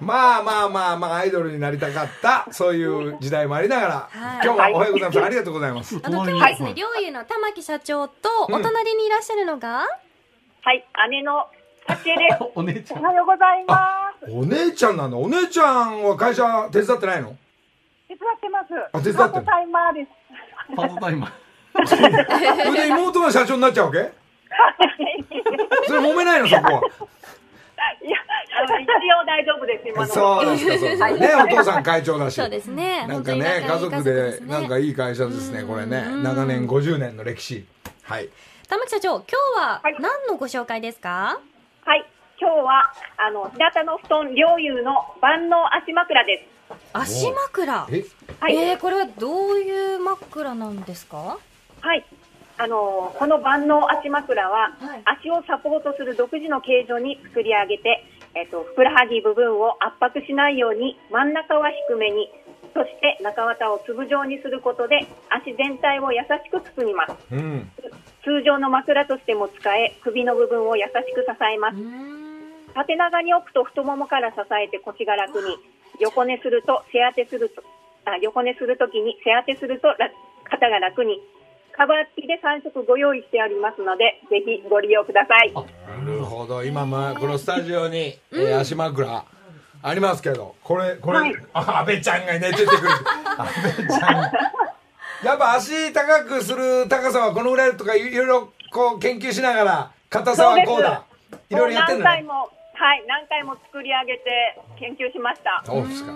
[0.00, 4.46] まあまあまあまあアイドルになりたかったそういう時代もありながら、はい。
[4.46, 5.22] 今日もおはようございます。
[5.24, 5.98] ありがとうございます。
[6.02, 9.86] あの今日はですね、りょうゆの玉木社長とお隣にいらっしゃるのが、
[10.64, 11.46] はい、姉の
[11.86, 12.38] 幸恵です。
[12.56, 13.00] お姉ちゃん。
[13.00, 14.32] おはようございます。
[14.32, 15.16] お姉ちゃんなんだ。
[15.18, 17.36] お姉ちゃんは会社手伝ってないの？
[18.08, 18.68] 手伝ってます。
[18.90, 19.16] あ手伝ってる。
[19.18, 20.08] パートタイマーです。
[20.74, 21.32] パートタイマー。
[22.64, 24.10] それで妹が社長になっちゃうわけ？
[25.86, 26.48] それ揉めないの？
[26.48, 26.70] そこは。
[28.02, 28.16] いや、
[28.58, 30.06] あの一応大丈夫です、今の。
[30.14, 31.10] そうですかそうですか。
[31.10, 32.36] ねお父さん会長だし。
[32.36, 33.00] そうですね。
[33.00, 33.66] なんか本当にね。
[33.68, 34.86] 家族でなんかいい。
[34.86, 36.06] いい会社ですねこれね。
[36.22, 37.66] 長年50年の歴史。
[38.04, 38.30] はい
[38.68, 39.24] 玉木社長、今
[39.56, 39.96] 日ははい。
[40.00, 41.38] 何のご紹介ですか、
[41.84, 42.04] はい、
[42.40, 46.74] 今日は、あの、日向の布団両友の万能足枕です。
[46.94, 47.86] 足枕。
[47.90, 48.04] え？
[48.40, 51.38] はい、えー、これはどういう枕なんですか？
[51.80, 52.04] はい。
[52.56, 55.02] あのこの万能足枕は、はい。
[55.04, 62.30] 足をサポートする独自の形状に作り上げて、えっと、ふくらはぎ部分を圧迫しないように真ん中は低めに
[62.72, 67.14] そして中綿を粒状にすることで足全体を優しく包みます。
[67.30, 67.70] うん
[68.24, 71.76] 通常の枕としても使え首の部分を優しく支えます。
[72.74, 75.56] 縦長に置くと太ももから支えて腰が楽に、
[76.00, 77.62] 横寝すると背当てすると、
[78.04, 80.10] あ横寝するときに背当てするとら
[80.44, 81.20] 肩が楽に、
[81.76, 85.52] カバー付きで3色ご用意してありますので、ぜひご利用ください。
[85.52, 85.62] な
[86.04, 86.64] るほど。
[86.64, 89.24] 今まあこのスタジオに、えー足枕
[89.86, 91.34] ありますけどこれこれ、はい。
[91.52, 92.88] あ安倍ちゃんがね出てくる。
[93.36, 94.32] 安倍ちゃん
[95.22, 101.04] やっぱ足高くする高さはこのぐらいとかいろいろこう研究しながら硬さはこうだ。
[101.50, 102.04] いろいろやってんだね。
[102.04, 102.32] 何回も、
[102.74, 105.62] はい、何回も作り上げて研究しました。
[105.66, 106.12] そうですか。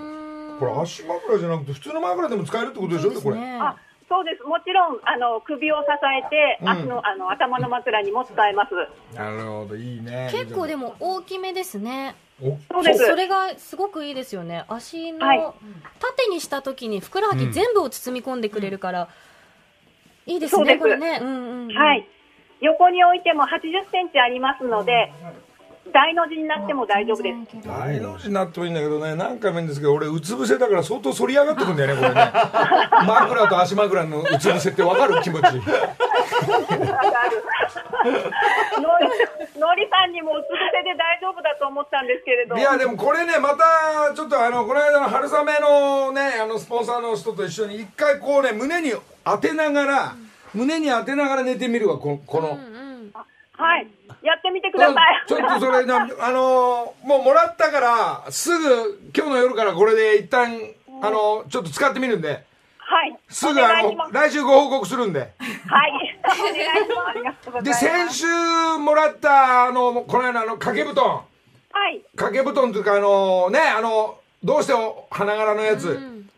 [0.59, 3.59] これ足枕じゃなくて普通の枕でも使えるってことでしょこれね。
[3.61, 3.77] あ
[4.09, 4.43] そうです。
[4.43, 5.89] もちろん、あの、首を支
[6.25, 6.69] えて、うん。
[6.71, 8.73] 足の、あの、頭の枕にも使えます。
[9.15, 10.31] なるほどいいね。
[10.33, 12.17] 結構でも大きめですね。
[12.17, 13.07] おそうです。
[13.07, 14.65] それがすごくいいですよね。
[14.69, 15.41] 足のはい。
[15.99, 19.09] 縦にした時にふくらはぎ全部を包み込んでくれるから、
[20.27, 20.75] いいですそうです。
[20.77, 21.19] ねこれね。
[21.21, 21.77] うんうんうん。
[21.77, 22.09] はい。
[22.61, 25.13] 横に置いても80センチありますので、
[25.93, 27.69] 大の字になっても大丈夫です。
[27.69, 32.33] 大の字になってもいいんだけどね何回も言うんですけど俺うつ伏せだから相当反り上がってくんだよねこれね
[33.07, 37.43] 枕と足枕のうつ伏せって分かる気持ちわかる。
[39.59, 42.57] のり、さんにもうつ伏せで大丈夫だと思ったんですけれど。
[42.57, 48.93] いやでもこれねまたちょっとあのこの間の春雨のねあのスポンサーの人と一緒に一回こうね胸に
[49.25, 50.17] 当てながら
[50.55, 52.59] 胸に当てながら寝てみるわここの、
[53.59, 53.87] はい。
[54.23, 55.25] やってみてください。
[55.27, 60.61] ちょっとそれな あのーもうもらったからすぐ今日の夜からこれで一旦
[61.03, 62.45] あのちょっと使ってみるんで
[62.79, 63.17] はい。
[63.29, 64.09] すぐあの。
[64.13, 65.31] 来週ご報告するんではい。
[66.25, 67.09] お願いします。
[67.09, 67.85] ありがとうございでます。
[67.85, 68.27] 先週
[68.79, 71.23] もらったあのこの間の掛け布団は
[71.91, 72.01] い。
[72.17, 74.73] 掛け布団というかあのねあのどうして
[75.11, 75.89] 花柄のやつ、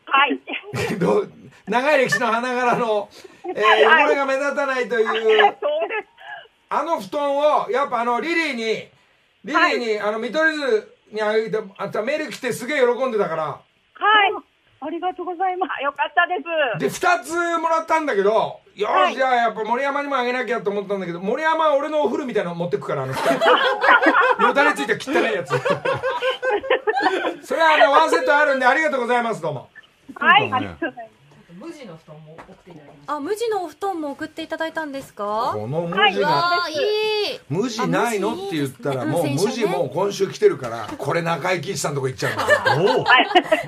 [0.06, 0.40] はい。
[0.98, 1.32] どう
[1.68, 3.08] 長い歴史の花柄の、
[3.46, 5.56] えーはい汚れが目立たないという そうで
[6.02, 6.09] す。
[6.70, 8.90] あの布団をやっぱあのリリーにリ
[9.44, 13.62] リーに、あの見取り図にあげてあんたメール来てすげえ喜んでたからはい。
[14.82, 15.82] ありがとうございます。
[15.82, 17.00] よかったです。
[17.00, 23.44] で2つもらったんだけどよし、はいじゃあやっぱ森山にもあげなきゃと思ったんだけど森山は俺のお風呂みたいなの持ってくからあの2つ
[24.42, 25.50] よだれついた汚いやつ
[27.46, 29.68] それはあのワンセットあるんでありがとうございますどうも
[30.14, 30.50] はい。
[30.50, 31.19] ありがとうございます。
[33.06, 35.50] あ無地のお布団も送っていただいたんですか？
[35.54, 36.14] この無はい。
[36.14, 36.76] 地が、わあいい。
[37.48, 43.04] 無地ないのって言ったらもう無地もう今週来てるからこれ中井貴一さんのとこ行っちゃうの。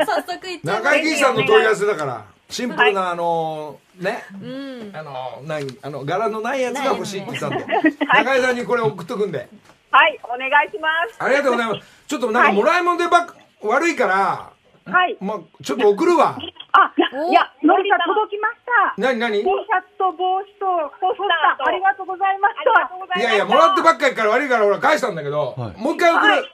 [0.07, 4.25] 早速いっちゃいま中井貴一さんの問い合わせだからシンプルなあのね。
[4.31, 4.91] すうん。
[4.97, 7.67] あの何あの柄のないやつが欲しいって言ったんで。
[8.07, 9.49] 中井さんにこれ送っとくんで。
[9.91, 10.21] はい。
[10.25, 11.17] お願いします。
[11.19, 11.87] ありがとうございます。
[12.07, 13.27] ちょっとなんかもらい物でばっ
[13.63, 14.52] 悪いから
[14.87, 15.17] はい。
[15.21, 16.37] まあちょっと送るわ。
[16.73, 18.95] あ、おいや、のりさん届きました。
[18.97, 20.67] 何何？T シャツと帽子と
[21.01, 21.69] ポスター。
[21.69, 22.71] ありがとうございました。
[22.71, 23.29] ありがとうございました。
[23.29, 25.81] いやいやもらってばっかりから悪いから俺返したんだけど、はい。
[25.81, 26.51] もう一回送る、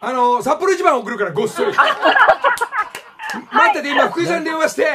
[0.00, 1.72] あの札幌一番送るからごっそり。
[1.72, 4.86] 待ってて今福井さんに電話して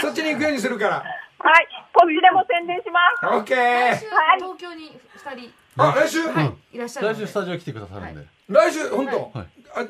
[0.00, 0.96] そっちに行くようにするから。
[0.96, 1.02] は
[1.60, 1.68] い。
[1.92, 3.34] こっちでも宣伝します。
[3.36, 4.00] オッケーはい。
[4.38, 5.52] 東京に二人。
[5.76, 6.78] あ来週、い。
[6.78, 9.46] らっしゃる来週スタジオ来てくださるんで、来週本当、はい。
[9.46, 9.88] あはい。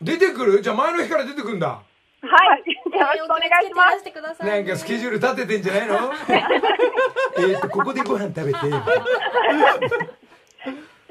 [0.00, 0.60] 出てくる？
[0.62, 1.68] じゃあ前の日から出てくんだ。
[1.68, 1.82] は
[2.22, 2.26] い。
[2.70, 4.02] よろしくお願いします。
[4.04, 4.46] てください。
[4.46, 6.12] ねなんかスケジュール立ててんじゃないの？
[7.48, 8.58] えっとここでご飯食べて。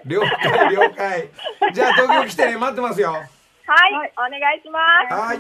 [0.06, 1.30] 了解了解。
[1.74, 2.58] じゃあ東京来てね。
[2.58, 3.12] 待ってますよ。
[3.12, 3.26] はい。
[4.18, 5.14] お願いします。
[5.14, 5.38] はい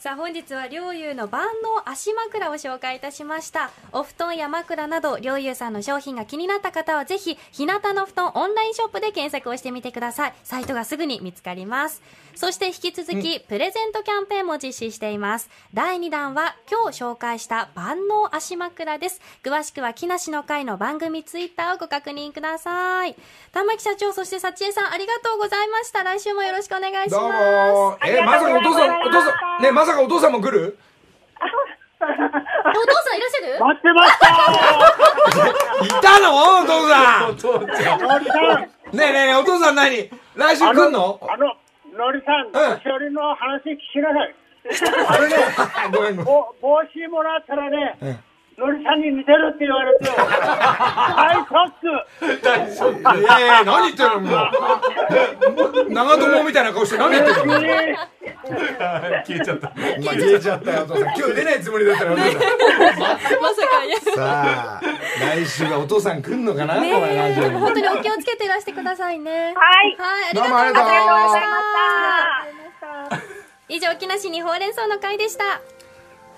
[0.00, 3.70] さあ本日は両友の万能足枕を紹介いたしました。
[3.92, 10.34] お布団や枕など両友さんの商品が気になった方はぜひ日向の布団オンラインショップで検索をしてみてください。
[10.42, 12.00] サイトがすぐに見つかります。
[12.40, 15.50] そして引き続きプレゼントキャンペーンも実施しています。
[15.74, 19.20] 第2弾は今日紹介した万能足枕です。
[19.44, 23.14] 詳しくは木梨の会の番組ツイッターをご確認ください。
[23.52, 26.02] 玉木社長そして幸恵さんありがとうございました。
[26.02, 27.12] 来週もよろしくお願いします。
[27.12, 30.78] どうもえまさかお父さんお父さんねまさかお父さんも来る？
[32.00, 32.08] お父
[33.04, 33.60] さんいらっしゃる？
[33.60, 34.28] 待ってました。
[35.84, 36.34] いたの？
[36.62, 38.96] お父さん。
[38.96, 40.10] ねえねえお父さん何？
[40.36, 41.54] 来週来んのあの、
[41.96, 42.52] のりさん、うん。
[42.52, 44.34] 年寄りの話聞きなさい。
[45.08, 48.18] あのね、 帽子もらったらね、うん
[48.60, 50.04] のりさんに似てるって言われて、
[52.42, 53.20] 大ショック。
[53.20, 54.36] いやいや何言ってるのも
[55.88, 55.92] う。
[55.92, 57.94] 長友みたいな顔して何言ってるのえ
[59.26, 59.68] 消えちゃった。
[59.68, 61.02] まあ消えちゃったよお父さん。
[61.04, 63.96] 今日出ないつもりだったらお父さんまさかいや。
[63.98, 64.80] さあ
[65.20, 67.56] 来週はお父さん来んのかな、ねこれラジオに。
[67.56, 69.54] え本当にお気をつけていらしてくださいね。
[69.56, 69.96] はい。
[69.98, 71.48] はいありがとうございまどうもありがとうございし
[73.18, 73.40] た。
[73.70, 75.60] 以上木梨にほうれん草の会でした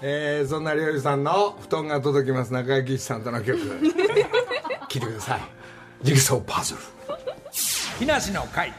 [0.04, 2.52] えー、そんなりょうゆさんの布団が届きます。
[2.52, 3.58] 中井貴一さんとの曲。
[4.88, 5.40] 聴いてください。
[6.02, 6.80] ジグソーパズル。
[8.00, 8.72] 木梨の会。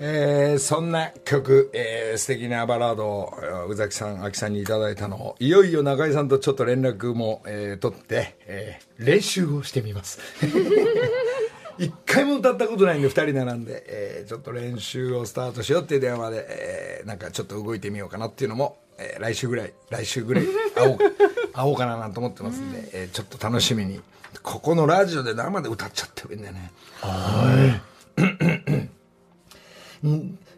[0.00, 10.18] えーそんな曲、えー素敵なバラードをえー宇崎さん、秋さんにいただいたのを、いよいよ中井さんとちょっと連絡も、えー取って、えー練習をしてみます。
[11.78, 24.00] 一回も歌ったことないんで、二人並んで、えーちょっと練習をスタートしようっていう電話で、えーなんかちょっと動いてみようかなっていうのも、えー来週ぐらい、来週ぐらい 会おう、会おうかななんて思ってますんで、えーちょっと楽しみに。
[24.42, 26.72] ここのラジオで生で歌っちゃってるんだよね。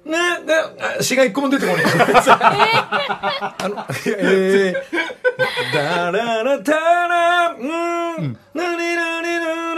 [0.05, 1.85] な、な、詩が一個も出てこない。
[1.85, 9.75] あの、えー、だららたら、うん、なになにな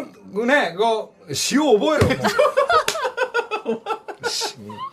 [0.00, 2.08] な、こうね、こう、詩を覚えろ。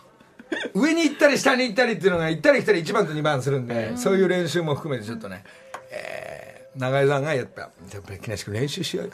[0.74, 5.44] 上に行ったり下に行ったりっていうのが行ったり来たり1番と2番するんで、そういう練習も含めてちょっとね、
[5.90, 9.12] えー、長井さんがやった、やっぱり木梨君練習しようよ。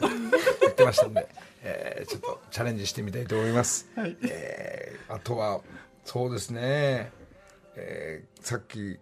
[0.61, 1.27] 言ってましたんで、
[1.63, 3.87] えーちょっとチャレンジしてみたいと思います。
[3.97, 5.61] えーあとは、
[6.03, 7.11] そうですね、
[7.75, 8.99] えーさっき、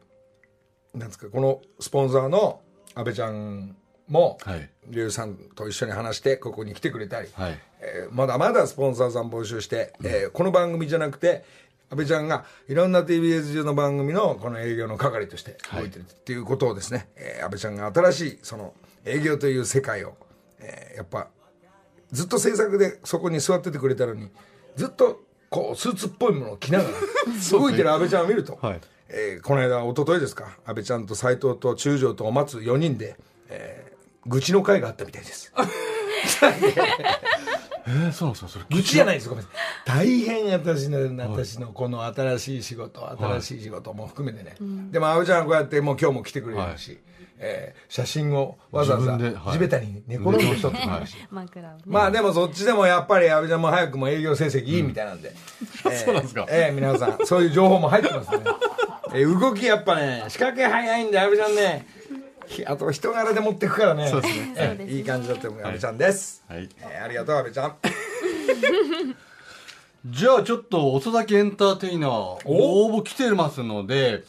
[0.93, 2.61] なんですか、このスポンサーの
[2.95, 3.75] 安倍ちゃん
[4.07, 11.43] も、はいリュウさんと一緒に話して、ここに来てくれたり、はいえーまだまだスポンサーさん募集して、えーこの番組じゃなくて、
[11.89, 18.73] 安倍ちゃんがいろんな TBS 中の番組のこの営業の係として動いてるっていうことをですね、えー安倍ちゃんが新しいその
[19.05, 20.15] 営業という世界を、
[20.59, 21.27] えーやっぱ
[22.11, 24.29] ずっと制作でそこに座っててくれたのに
[24.75, 26.91] ずっとこうスーツっぽいものを着ながら
[27.59, 28.81] 動いてる安倍ちゃんを見ると、はい。
[29.09, 33.15] えーこの間一昨日ですか安倍ちゃんと斎藤と中条とお松4人で、
[33.49, 33.93] えー
[34.25, 35.51] 愚痴の会があったみたいです
[37.87, 38.47] えー、そうなんですか？
[38.49, 39.29] それ愚痴じゃないです。
[39.29, 39.61] ごめんなさい。
[39.85, 40.99] 大変私の
[41.31, 44.55] 私のこの新しい仕事新しい仕事も含めてね、
[44.91, 46.99] でも阿部ちゃんはこうやってもう今日も来てくれるし、
[47.39, 49.17] えー写真をわざわざ
[49.51, 51.17] 地べたに寝転んで撮ってくれるし、
[51.85, 55.33] まあでもそっちでもやっぱり阿部ちゃんも早くも営業成績いいみたいなんで、
[55.85, 56.45] えーそうなんですか？
[56.49, 58.39] えー皆さんそういう情報も入ってますね、
[59.13, 62.02] えー動きやっぱね仕掛け早いんで阿部ちゃんねひ
[62.65, 64.07] あと人柄で持ってくからね。
[64.07, 64.53] そうですね。
[64.55, 65.65] えーいい感じだと思う。
[65.65, 66.69] 阿部ちゃんです、はい。
[66.81, 67.75] えーありがとう阿部ちゃん。
[70.05, 72.11] じゃあちょっと遅咲きエンターテイナー
[72.45, 74.25] 応募来てますので、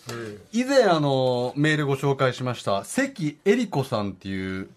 [0.53, 4.69] 以前あのメールご紹介しました関恵里子さんっていう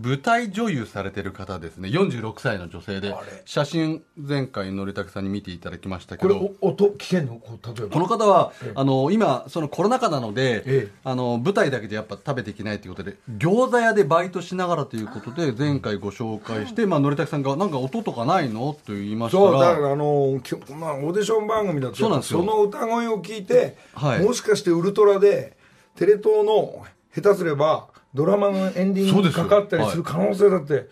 [0.00, 1.88] 舞台女優されてる方ですね。
[1.88, 7.88] 46歳の女性で写真前回のりたけさんに見ていただきましたけこれ音聞けんの例えば。
[7.88, 10.92] この方は、あの今そのコロナ禍なので、ええ。
[11.02, 22.40] あの舞台だけでやっぱ食べていけないということで餃子屋でバイトしながらということで前回ご紹介して、まあ、のりたけさんが「なんか音とかないの?」と言いましたらそうだからあのきょまあオーディション番組だとそうなんですよ。
[22.40, 24.24] その歌声を聞いて、はい。
[24.24, 25.56] もしかしてウルトラで
[25.96, 26.84] テレ東の
[27.14, 30.88] 下手すればドラマのエンディングにかかったりする可能性だって、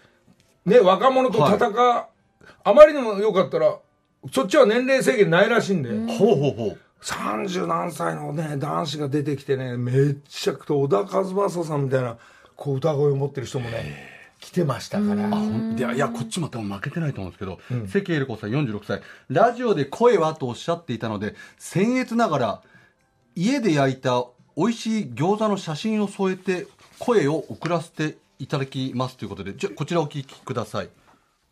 [0.64, 1.74] ね若者と戦う、
[2.62, 3.76] あまりにもよかったら
[4.32, 6.78] そっちは年齢制限ないらしいんで、ほうほうほう。
[7.02, 12.16] 30何歳のね男子が出てきてねめっちゃくと小田和正さんみたいな
[12.54, 14.08] こう歌声を持ってる人もね
[14.38, 15.28] 来てましたから。
[15.28, 17.58] いやいやこっちも多分負けてないと思うんですけど、
[17.88, 19.02] 関恵理子さん46歳。
[19.30, 22.62] ラジオで声はとおっしゃっていたので僭越ながら
[23.34, 24.24] 家で焼いた
[24.56, 26.66] 美味しい餃子の写真を添えて
[26.98, 30.88] 声を送らせていただきますということでじゃこちらお聞きください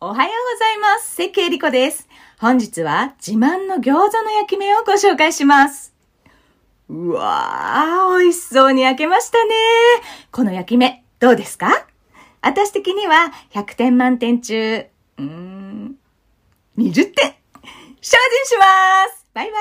[0.01, 1.17] おはようございます。
[1.17, 2.07] 関恵理子です。
[2.39, 5.95] 本日は自慢の餃子の焼き目をご紹介します。
[6.91, 9.55] うわー、美味しそうに焼けましたね。
[10.31, 11.87] この焼き目、どうですか？
[12.43, 14.85] 私的には100点満点中、
[15.17, 15.97] うーん、
[16.77, 17.35] 20点。
[18.03, 18.67] 精進しま
[19.17, 19.61] すバイバー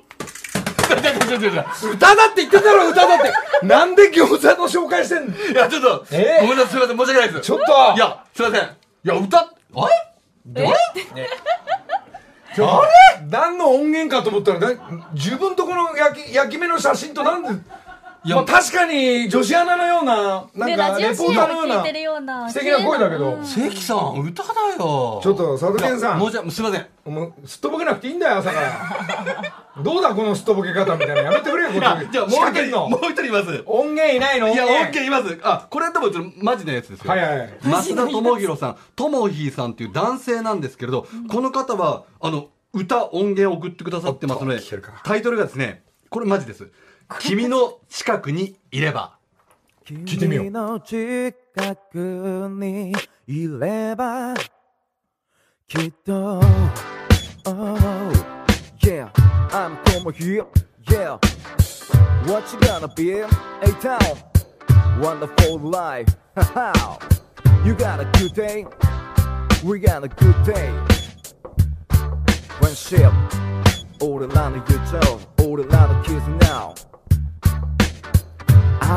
[0.00, 0.43] イ
[0.84, 3.18] 歌だって言ってたろ歌だっ
[3.60, 3.66] て。
[3.66, 5.34] なんで餃子の紹介してんの？
[5.34, 6.40] いやちょっと、え？
[6.40, 7.40] ーごめんなさいすいません申し訳ないです。
[7.40, 7.64] ちょっと。
[7.96, 8.64] いやすいません。
[8.64, 8.68] い
[9.02, 9.48] や歌あ
[10.54, 10.64] れ？
[10.64, 10.76] あれ？
[13.30, 17.48] 何の音源かと思ったらな自分とこの焼き焼き目の写真となんで
[18.26, 23.38] いやまあ、確かに女子アナのようななんねかレポーターのような聞いてるような素敵な声だけど。
[23.44, 24.48] 関さん歌だ
[24.78, 25.20] よ。
[25.22, 26.22] ちょっと佐渡健さん。
[26.22, 27.12] いや申し訳すいません。
[27.12, 29.82] もうすっとぼけなくていいんだよ朝から。
[29.82, 31.20] どうだこのすっとぼけ方みたいな。
[31.20, 31.84] やめてくれよこっち。
[31.84, 33.62] あじゃあもう一人もう一人います。
[33.66, 34.48] 音源いないの？
[34.48, 34.98] いや、音源。
[35.00, 35.38] OK います。
[35.42, 37.10] あ、これでもちょっとマジなやつですよ。
[37.10, 37.58] はいはいはい。
[37.62, 44.60] 増田智弘さん、ともひーさんっていう男性なんですけれど、この方は、あの、歌、音源を送ってくださってますので
[45.04, 46.70] タイトルがですね、これマジです。
[47.19, 49.19] 君の近くにいれば。
[49.89, 51.33] 聞いてみよう君の近
[51.91, 51.97] く
[52.51, 52.93] に
[53.25, 54.35] いれば
[55.67, 56.39] きっと
[57.45, 58.11] Oh
[58.81, 59.09] yeah
[59.49, 60.45] I'm Tomo here
[60.87, 61.17] Yeah
[62.27, 63.21] What you gonna be?
[63.63, 63.99] A-Town
[64.99, 66.99] Wonderful life Haha
[67.65, 68.67] You got a good day
[69.63, 70.69] We got a good day
[72.59, 73.11] When friendship
[74.01, 76.92] 俺らの友情俺らの絆明日への一歩踏
[78.84, 78.90] み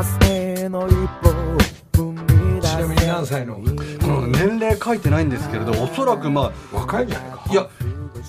[2.60, 3.54] 出ちなみに何歳の？
[3.56, 3.62] こ
[4.06, 7.44] の年齢書いてないんですけれどおそらくま若いんじゃないか。
[7.48, 7.66] あいや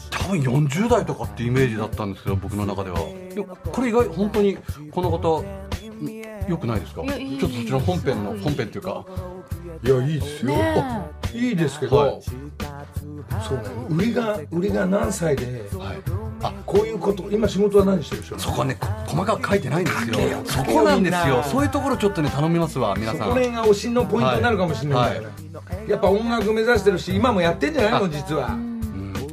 [0.09, 2.99] 多分40代とかってイメージだったんですけど僕の中では。
[2.99, 4.57] でこれ意外本当に
[4.91, 5.43] この方
[6.49, 7.03] んよくないですか？
[7.03, 7.37] いやいい。
[7.37, 9.05] ちょっとそっちの本編の本編っていうか。
[9.81, 12.21] いやいいですよ、ねいいですけど、はい。
[12.21, 13.63] そうね。
[13.89, 15.45] 売りが売りが何歳で、
[15.77, 15.97] はい。
[16.41, 20.13] あこういうこと今仕事は何してる人そこはねこ細かく書いてないんですよ。
[20.13, 23.17] 書けよそこなんです書けよそういうところちょっとね頼みますわ皆さん。
[23.19, 25.29] そこら辺が推しのポイントになるかもしれないんだよね、
[25.87, 28.09] やっぱ音楽目指してるし今もやってんじゃないの？
[28.09, 28.57] 実は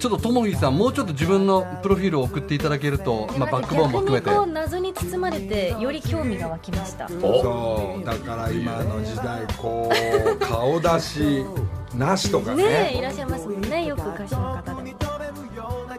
[0.07, 4.27] ちょっとともぎさんもうちょっと自分のプロフィールを送っていただけると、まあ、バックボーンも含めて。
[4.27, 7.09] 逆にこう謎に包まれてより興味が湧きました。
[7.09, 8.05] そう。
[8.05, 11.45] だから今の時代こう顔出し
[11.93, 12.63] なしとかね。
[12.63, 13.87] ねえいらっしゃいますもんね。
[13.87, 14.99] よく歌手の方でも。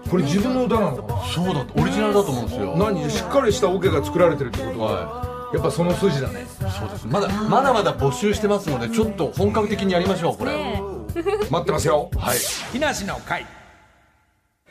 [0.09, 1.21] これ自分の歌なのかな？
[1.25, 2.77] そうだオリジナルだと思うんですよ。
[2.77, 3.11] 何？
[3.11, 6.45] しっかりしたオケが作られてるってことは、はやっぱその筋だね。
[6.59, 7.07] そうです。
[7.07, 10.81] まだまだまだ募集してますのでちょっと本格的にやりましょうこれ、ね
[11.51, 12.09] 待ってますよ。
[12.15, 12.37] はい。
[12.71, 13.45] 木梨の会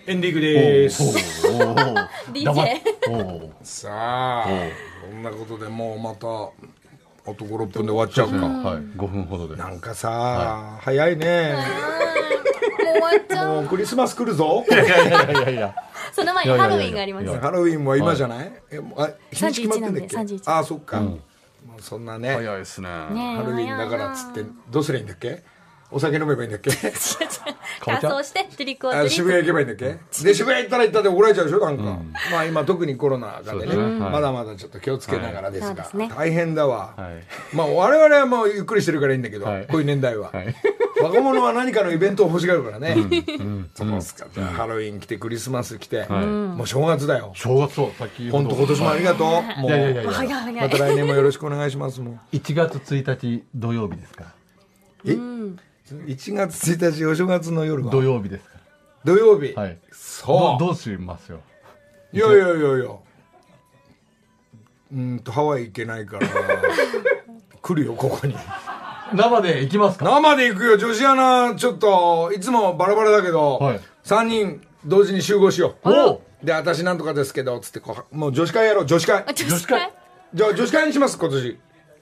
[0.09, 1.03] エンディングです。
[3.63, 4.47] さあ
[5.11, 8.77] こんなことでもうまたあと56分で終わっちゃうか、はい。
[8.77, 9.57] 5分ほどで。
[9.57, 11.57] なんかさ、早いね。
[12.85, 13.49] もう終わっちゃう。
[13.49, 14.65] もうクリスマス来るぞ。
[14.71, 15.51] いやいやいやいや。
[15.51, 15.75] いや
[16.13, 21.03] その前にハロウィンがありますハロウィンは今じゃない、えもうあ日にち決まってんだっけ？31なんで31あそっか、
[21.81, 22.89] そんなね早いですね。
[22.89, 25.43] ハロウィンだからっつってどうすりゃいいんだっけ？
[25.91, 26.71] お酒飲めばいいんだっけ？
[27.81, 28.77] 仮装してトリ
[29.09, 29.99] 渋谷行けばいいんだっけ？
[30.25, 31.61] で渋谷行ったら行ったで怒られちゃうでしょ？
[31.65, 31.83] なんか、
[32.33, 33.77] まあ今特にコロナがでね。
[33.77, 37.57] まだまだちょっと気をつけながらですが、大変だわ、はい。
[37.57, 39.67] まあ我々はもうゆっくりしてるからいいんだけど、はい。
[39.67, 40.55] こういう年代は、はい。
[41.03, 42.97] 若者は何かのイベントを欲しがるからね、
[43.75, 44.27] そうですか。
[44.33, 47.33] じゃあハロウィン来てクリスマス来て、もう正月だよ。
[47.35, 49.29] 正月をさっき本当今年もありがとう。
[49.61, 49.71] もう。
[50.57, 54.25] また来年もよろしくお願いしますもん1月1日土曜日ですか
[55.05, 55.17] え？
[55.95, 57.93] 1月1日お正月の夜は。
[57.93, 58.57] 土曜日ですか
[59.05, 59.79] 土曜日、はい。
[59.93, 60.61] そう。
[60.61, 61.41] どどうしますよ。
[62.13, 62.67] いやいやいやいや。
[64.93, 66.27] うーんとハワイ行けないから。
[67.63, 68.37] 来るよここに。
[69.15, 70.05] 生で行きますか？
[70.05, 70.77] 生で行くよ。
[70.77, 73.81] 女子アナちょっといつもバラバラだけど、はい。
[74.05, 75.91] 3人同時に集合しよう。
[75.91, 79.19] おで私なんとかですけどつってこうもう女子会やろう女子会。
[79.19, 79.93] あ女女子会？
[80.35, 81.59] じゃあ女子会にします今年。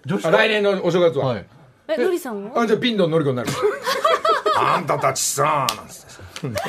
[0.07, 1.47] 女子あ来年のお正月は、はい
[1.89, 2.61] えのりさんは？
[2.63, 3.51] あじゃあピンドンのりこになる。
[4.57, 6.63] あんたたちさなんつって面白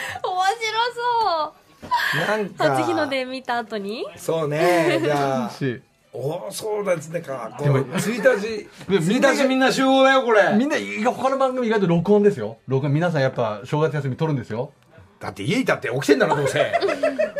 [0.96, 2.28] そう。
[2.28, 4.06] なんか初日の出見た後に？
[4.18, 5.00] そうね。
[5.02, 7.22] じゃあし おそうですね。
[7.22, 10.54] かこでもう1日みんな1日みんな集合だよこれ。
[10.54, 10.78] みんな
[11.12, 12.58] 他の番組意外と録音ですよ。
[12.68, 14.72] 録音皆さんやっぱ正月休み取るんですよ。
[15.20, 16.72] だって家いたって起きてんだろどうせ。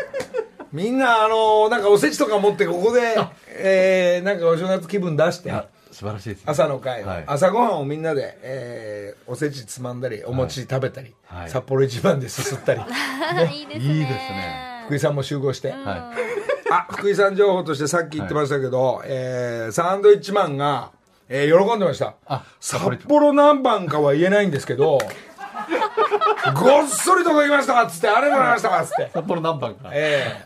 [0.72, 3.16] みんなあのなんかおせちとか持ってここで、
[3.48, 5.50] えー、なんかお正月気分出して。
[5.52, 5.66] あ
[5.96, 6.44] 素晴らしいですね。
[6.44, 7.24] 朝の会を、はい。
[7.26, 11.50] 朝ごはんをみんなで、えー、おせちつまんだりお餅食べたり、はい。
[11.50, 12.80] 札幌一番ですすったり。
[13.60, 13.94] いいですね。
[13.94, 14.82] いいですね。
[14.84, 16.12] 福井さんも集合して、は
[16.70, 20.90] あ福井さん情報としてさっき言ってましたけど、えーサンドイッチマンが、
[21.30, 22.12] えー喜んでました。
[22.26, 24.98] あ札幌何番かは言えないんですけど
[26.54, 29.02] ごっそりとこ行きましたっつってありがとうございましたっつって。
[29.04, 29.10] い。
[29.14, 29.88] 札幌何番か。
[29.92, 30.44] え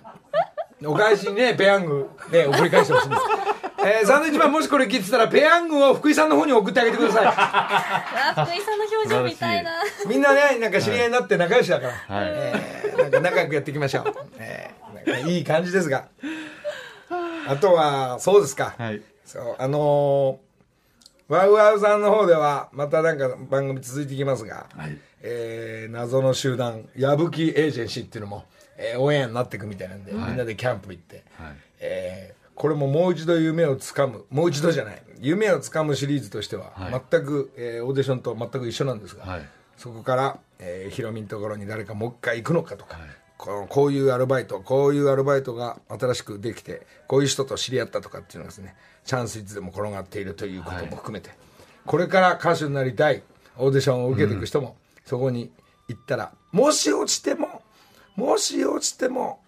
[0.81, 3.23] えお返しにねペヤングね送り返してほしいんです
[3.85, 7.23] えー、サンドイッチマンもしこれ聞いてたらペヤングを福井さんの方に送ってあげてくださ
[8.37, 9.71] あ福井さんの表情みたいな。
[9.83, 12.29] いみんなねなんか知り合いになって仲良しだから、はい。
[12.31, 16.09] えーなんか仲良くやっていきましょう、えーいい感じですが。
[17.49, 19.03] あとはそうですか、はい。
[19.25, 24.67] そうあのーワウワウさんの方ではまたなんか番組続いていきますが、
[25.23, 28.45] えー謎の集団矢吹エージェンシーっていうのも、
[28.77, 31.57] えーオンエアになっていくみたいなんで、みんなでキャンプ行って、はい。
[31.81, 35.03] えーこれももう一度夢をつかむもう一度じゃない。
[35.19, 37.03] 夢をつかむシリーズとしては、はい。
[37.11, 39.49] 全く、えーオーディションと全く一緒なんですが、はい。
[39.79, 43.09] そこから、えーヒロミのところに誰かもう一回行くのかとか、はい。
[43.39, 51.31] このこういうアルバイトこういうアルバイトが新しくできてこういう人と知り合ったとかっていうのがですねチャンスいつでも転がっているということも含めて、
[51.87, 53.23] これから歌手になりたい
[53.57, 55.51] オーディションを受けていく人も、そこに
[55.89, 57.63] 行ったらもし落ちても
[58.17, 59.41] もし落ちても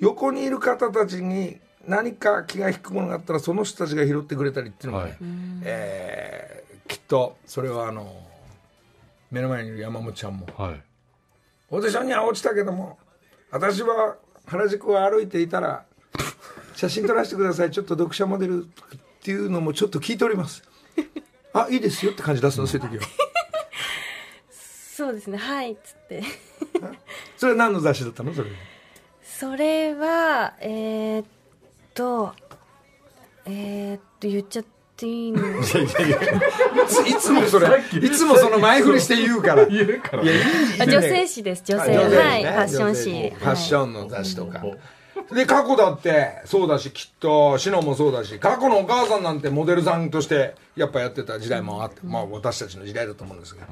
[0.00, 5.18] 横にいる方たちに何か気が引くものがあったらその人たちが拾ってくれたりっていうのがね、はい。
[5.64, 8.14] えーきっとそれはあの
[9.30, 10.82] 目の前にいる山本ちゃんもはい。
[11.70, 12.98] オーディションには落ちたけども
[13.50, 14.16] 私は
[14.46, 15.84] 原宿を歩いていたら
[16.74, 18.68] 写真撮らせてくださいちょっと読者モデルっ
[19.22, 20.62] ていうのもちょっと聞いております。
[21.54, 23.04] あいいですよって感じ出すのそういう時は。
[24.50, 26.22] そうですねはいっつって。
[27.38, 28.50] それは何の雑誌だったのそれ
[29.22, 31.41] それはえーっと
[33.44, 34.64] えーっと言っちゃっ
[34.96, 35.40] ていいの？
[35.42, 36.40] いやいやいやい
[36.86, 37.68] ついつもそれ
[38.00, 39.66] いつもその前振りして言うから。
[39.66, 40.22] 言えるから。
[40.22, 40.42] いやいい
[40.80, 41.96] あ女性誌です女性。
[41.96, 42.50] あはい、ね。
[42.50, 44.62] ファッション女性誌ファッションの雑誌とか、
[45.34, 53.66] で過去だってそうだしきっとシノもそうだし過去のお母さんなんてモデルさんとしてやっぱやってた時代もあって、まあ私たちの時代だと思うんですが、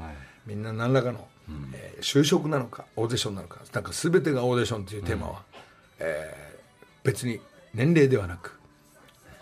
[0.45, 1.27] みんな何らかの、
[1.73, 5.41] えー就職なのかオーディションなのかなんか全てがオーディションというテーマは、
[5.99, 6.51] えー
[7.03, 7.39] 別に
[7.73, 8.59] 年齢ではなく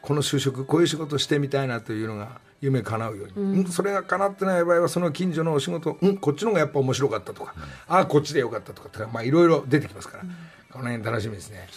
[0.02, 3.72] この就職こういう仕事してみたいなというのが夢叶うように、うん。
[3.72, 7.54] それが叶ってない場合はその近所のお仕事、うん、こっちの方がやっぱ面白かったとか、
[7.88, 10.24] ああこっちでよかったとかってまあいろいろ出てきますから、
[10.72, 11.68] この辺楽しみですね。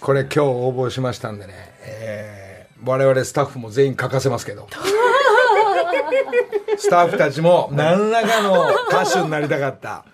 [0.00, 1.52] これ今日応募しましたんでね、
[1.82, 2.52] えー
[2.84, 4.66] 我々スタッフも全員書かせますけど。
[6.76, 10.04] スタッフたちも何らかの歌手になりたかった、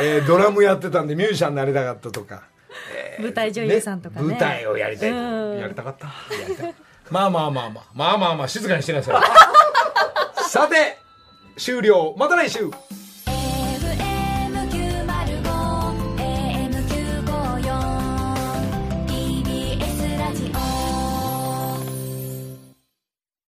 [0.00, 2.44] えードラムやってたんでミュージシャンになりたかったとか
[3.20, 4.26] 舞台女優さんとかね。
[4.26, 5.10] 舞台をやりたい。
[5.10, 6.06] やりたかった。
[6.06, 6.12] や
[6.48, 6.74] りたい
[7.10, 7.84] まあまあまあまあ。
[7.94, 10.44] まあまあまあ静かにしてください。
[10.48, 10.98] さて
[11.56, 12.14] 終了。
[12.16, 12.70] また来週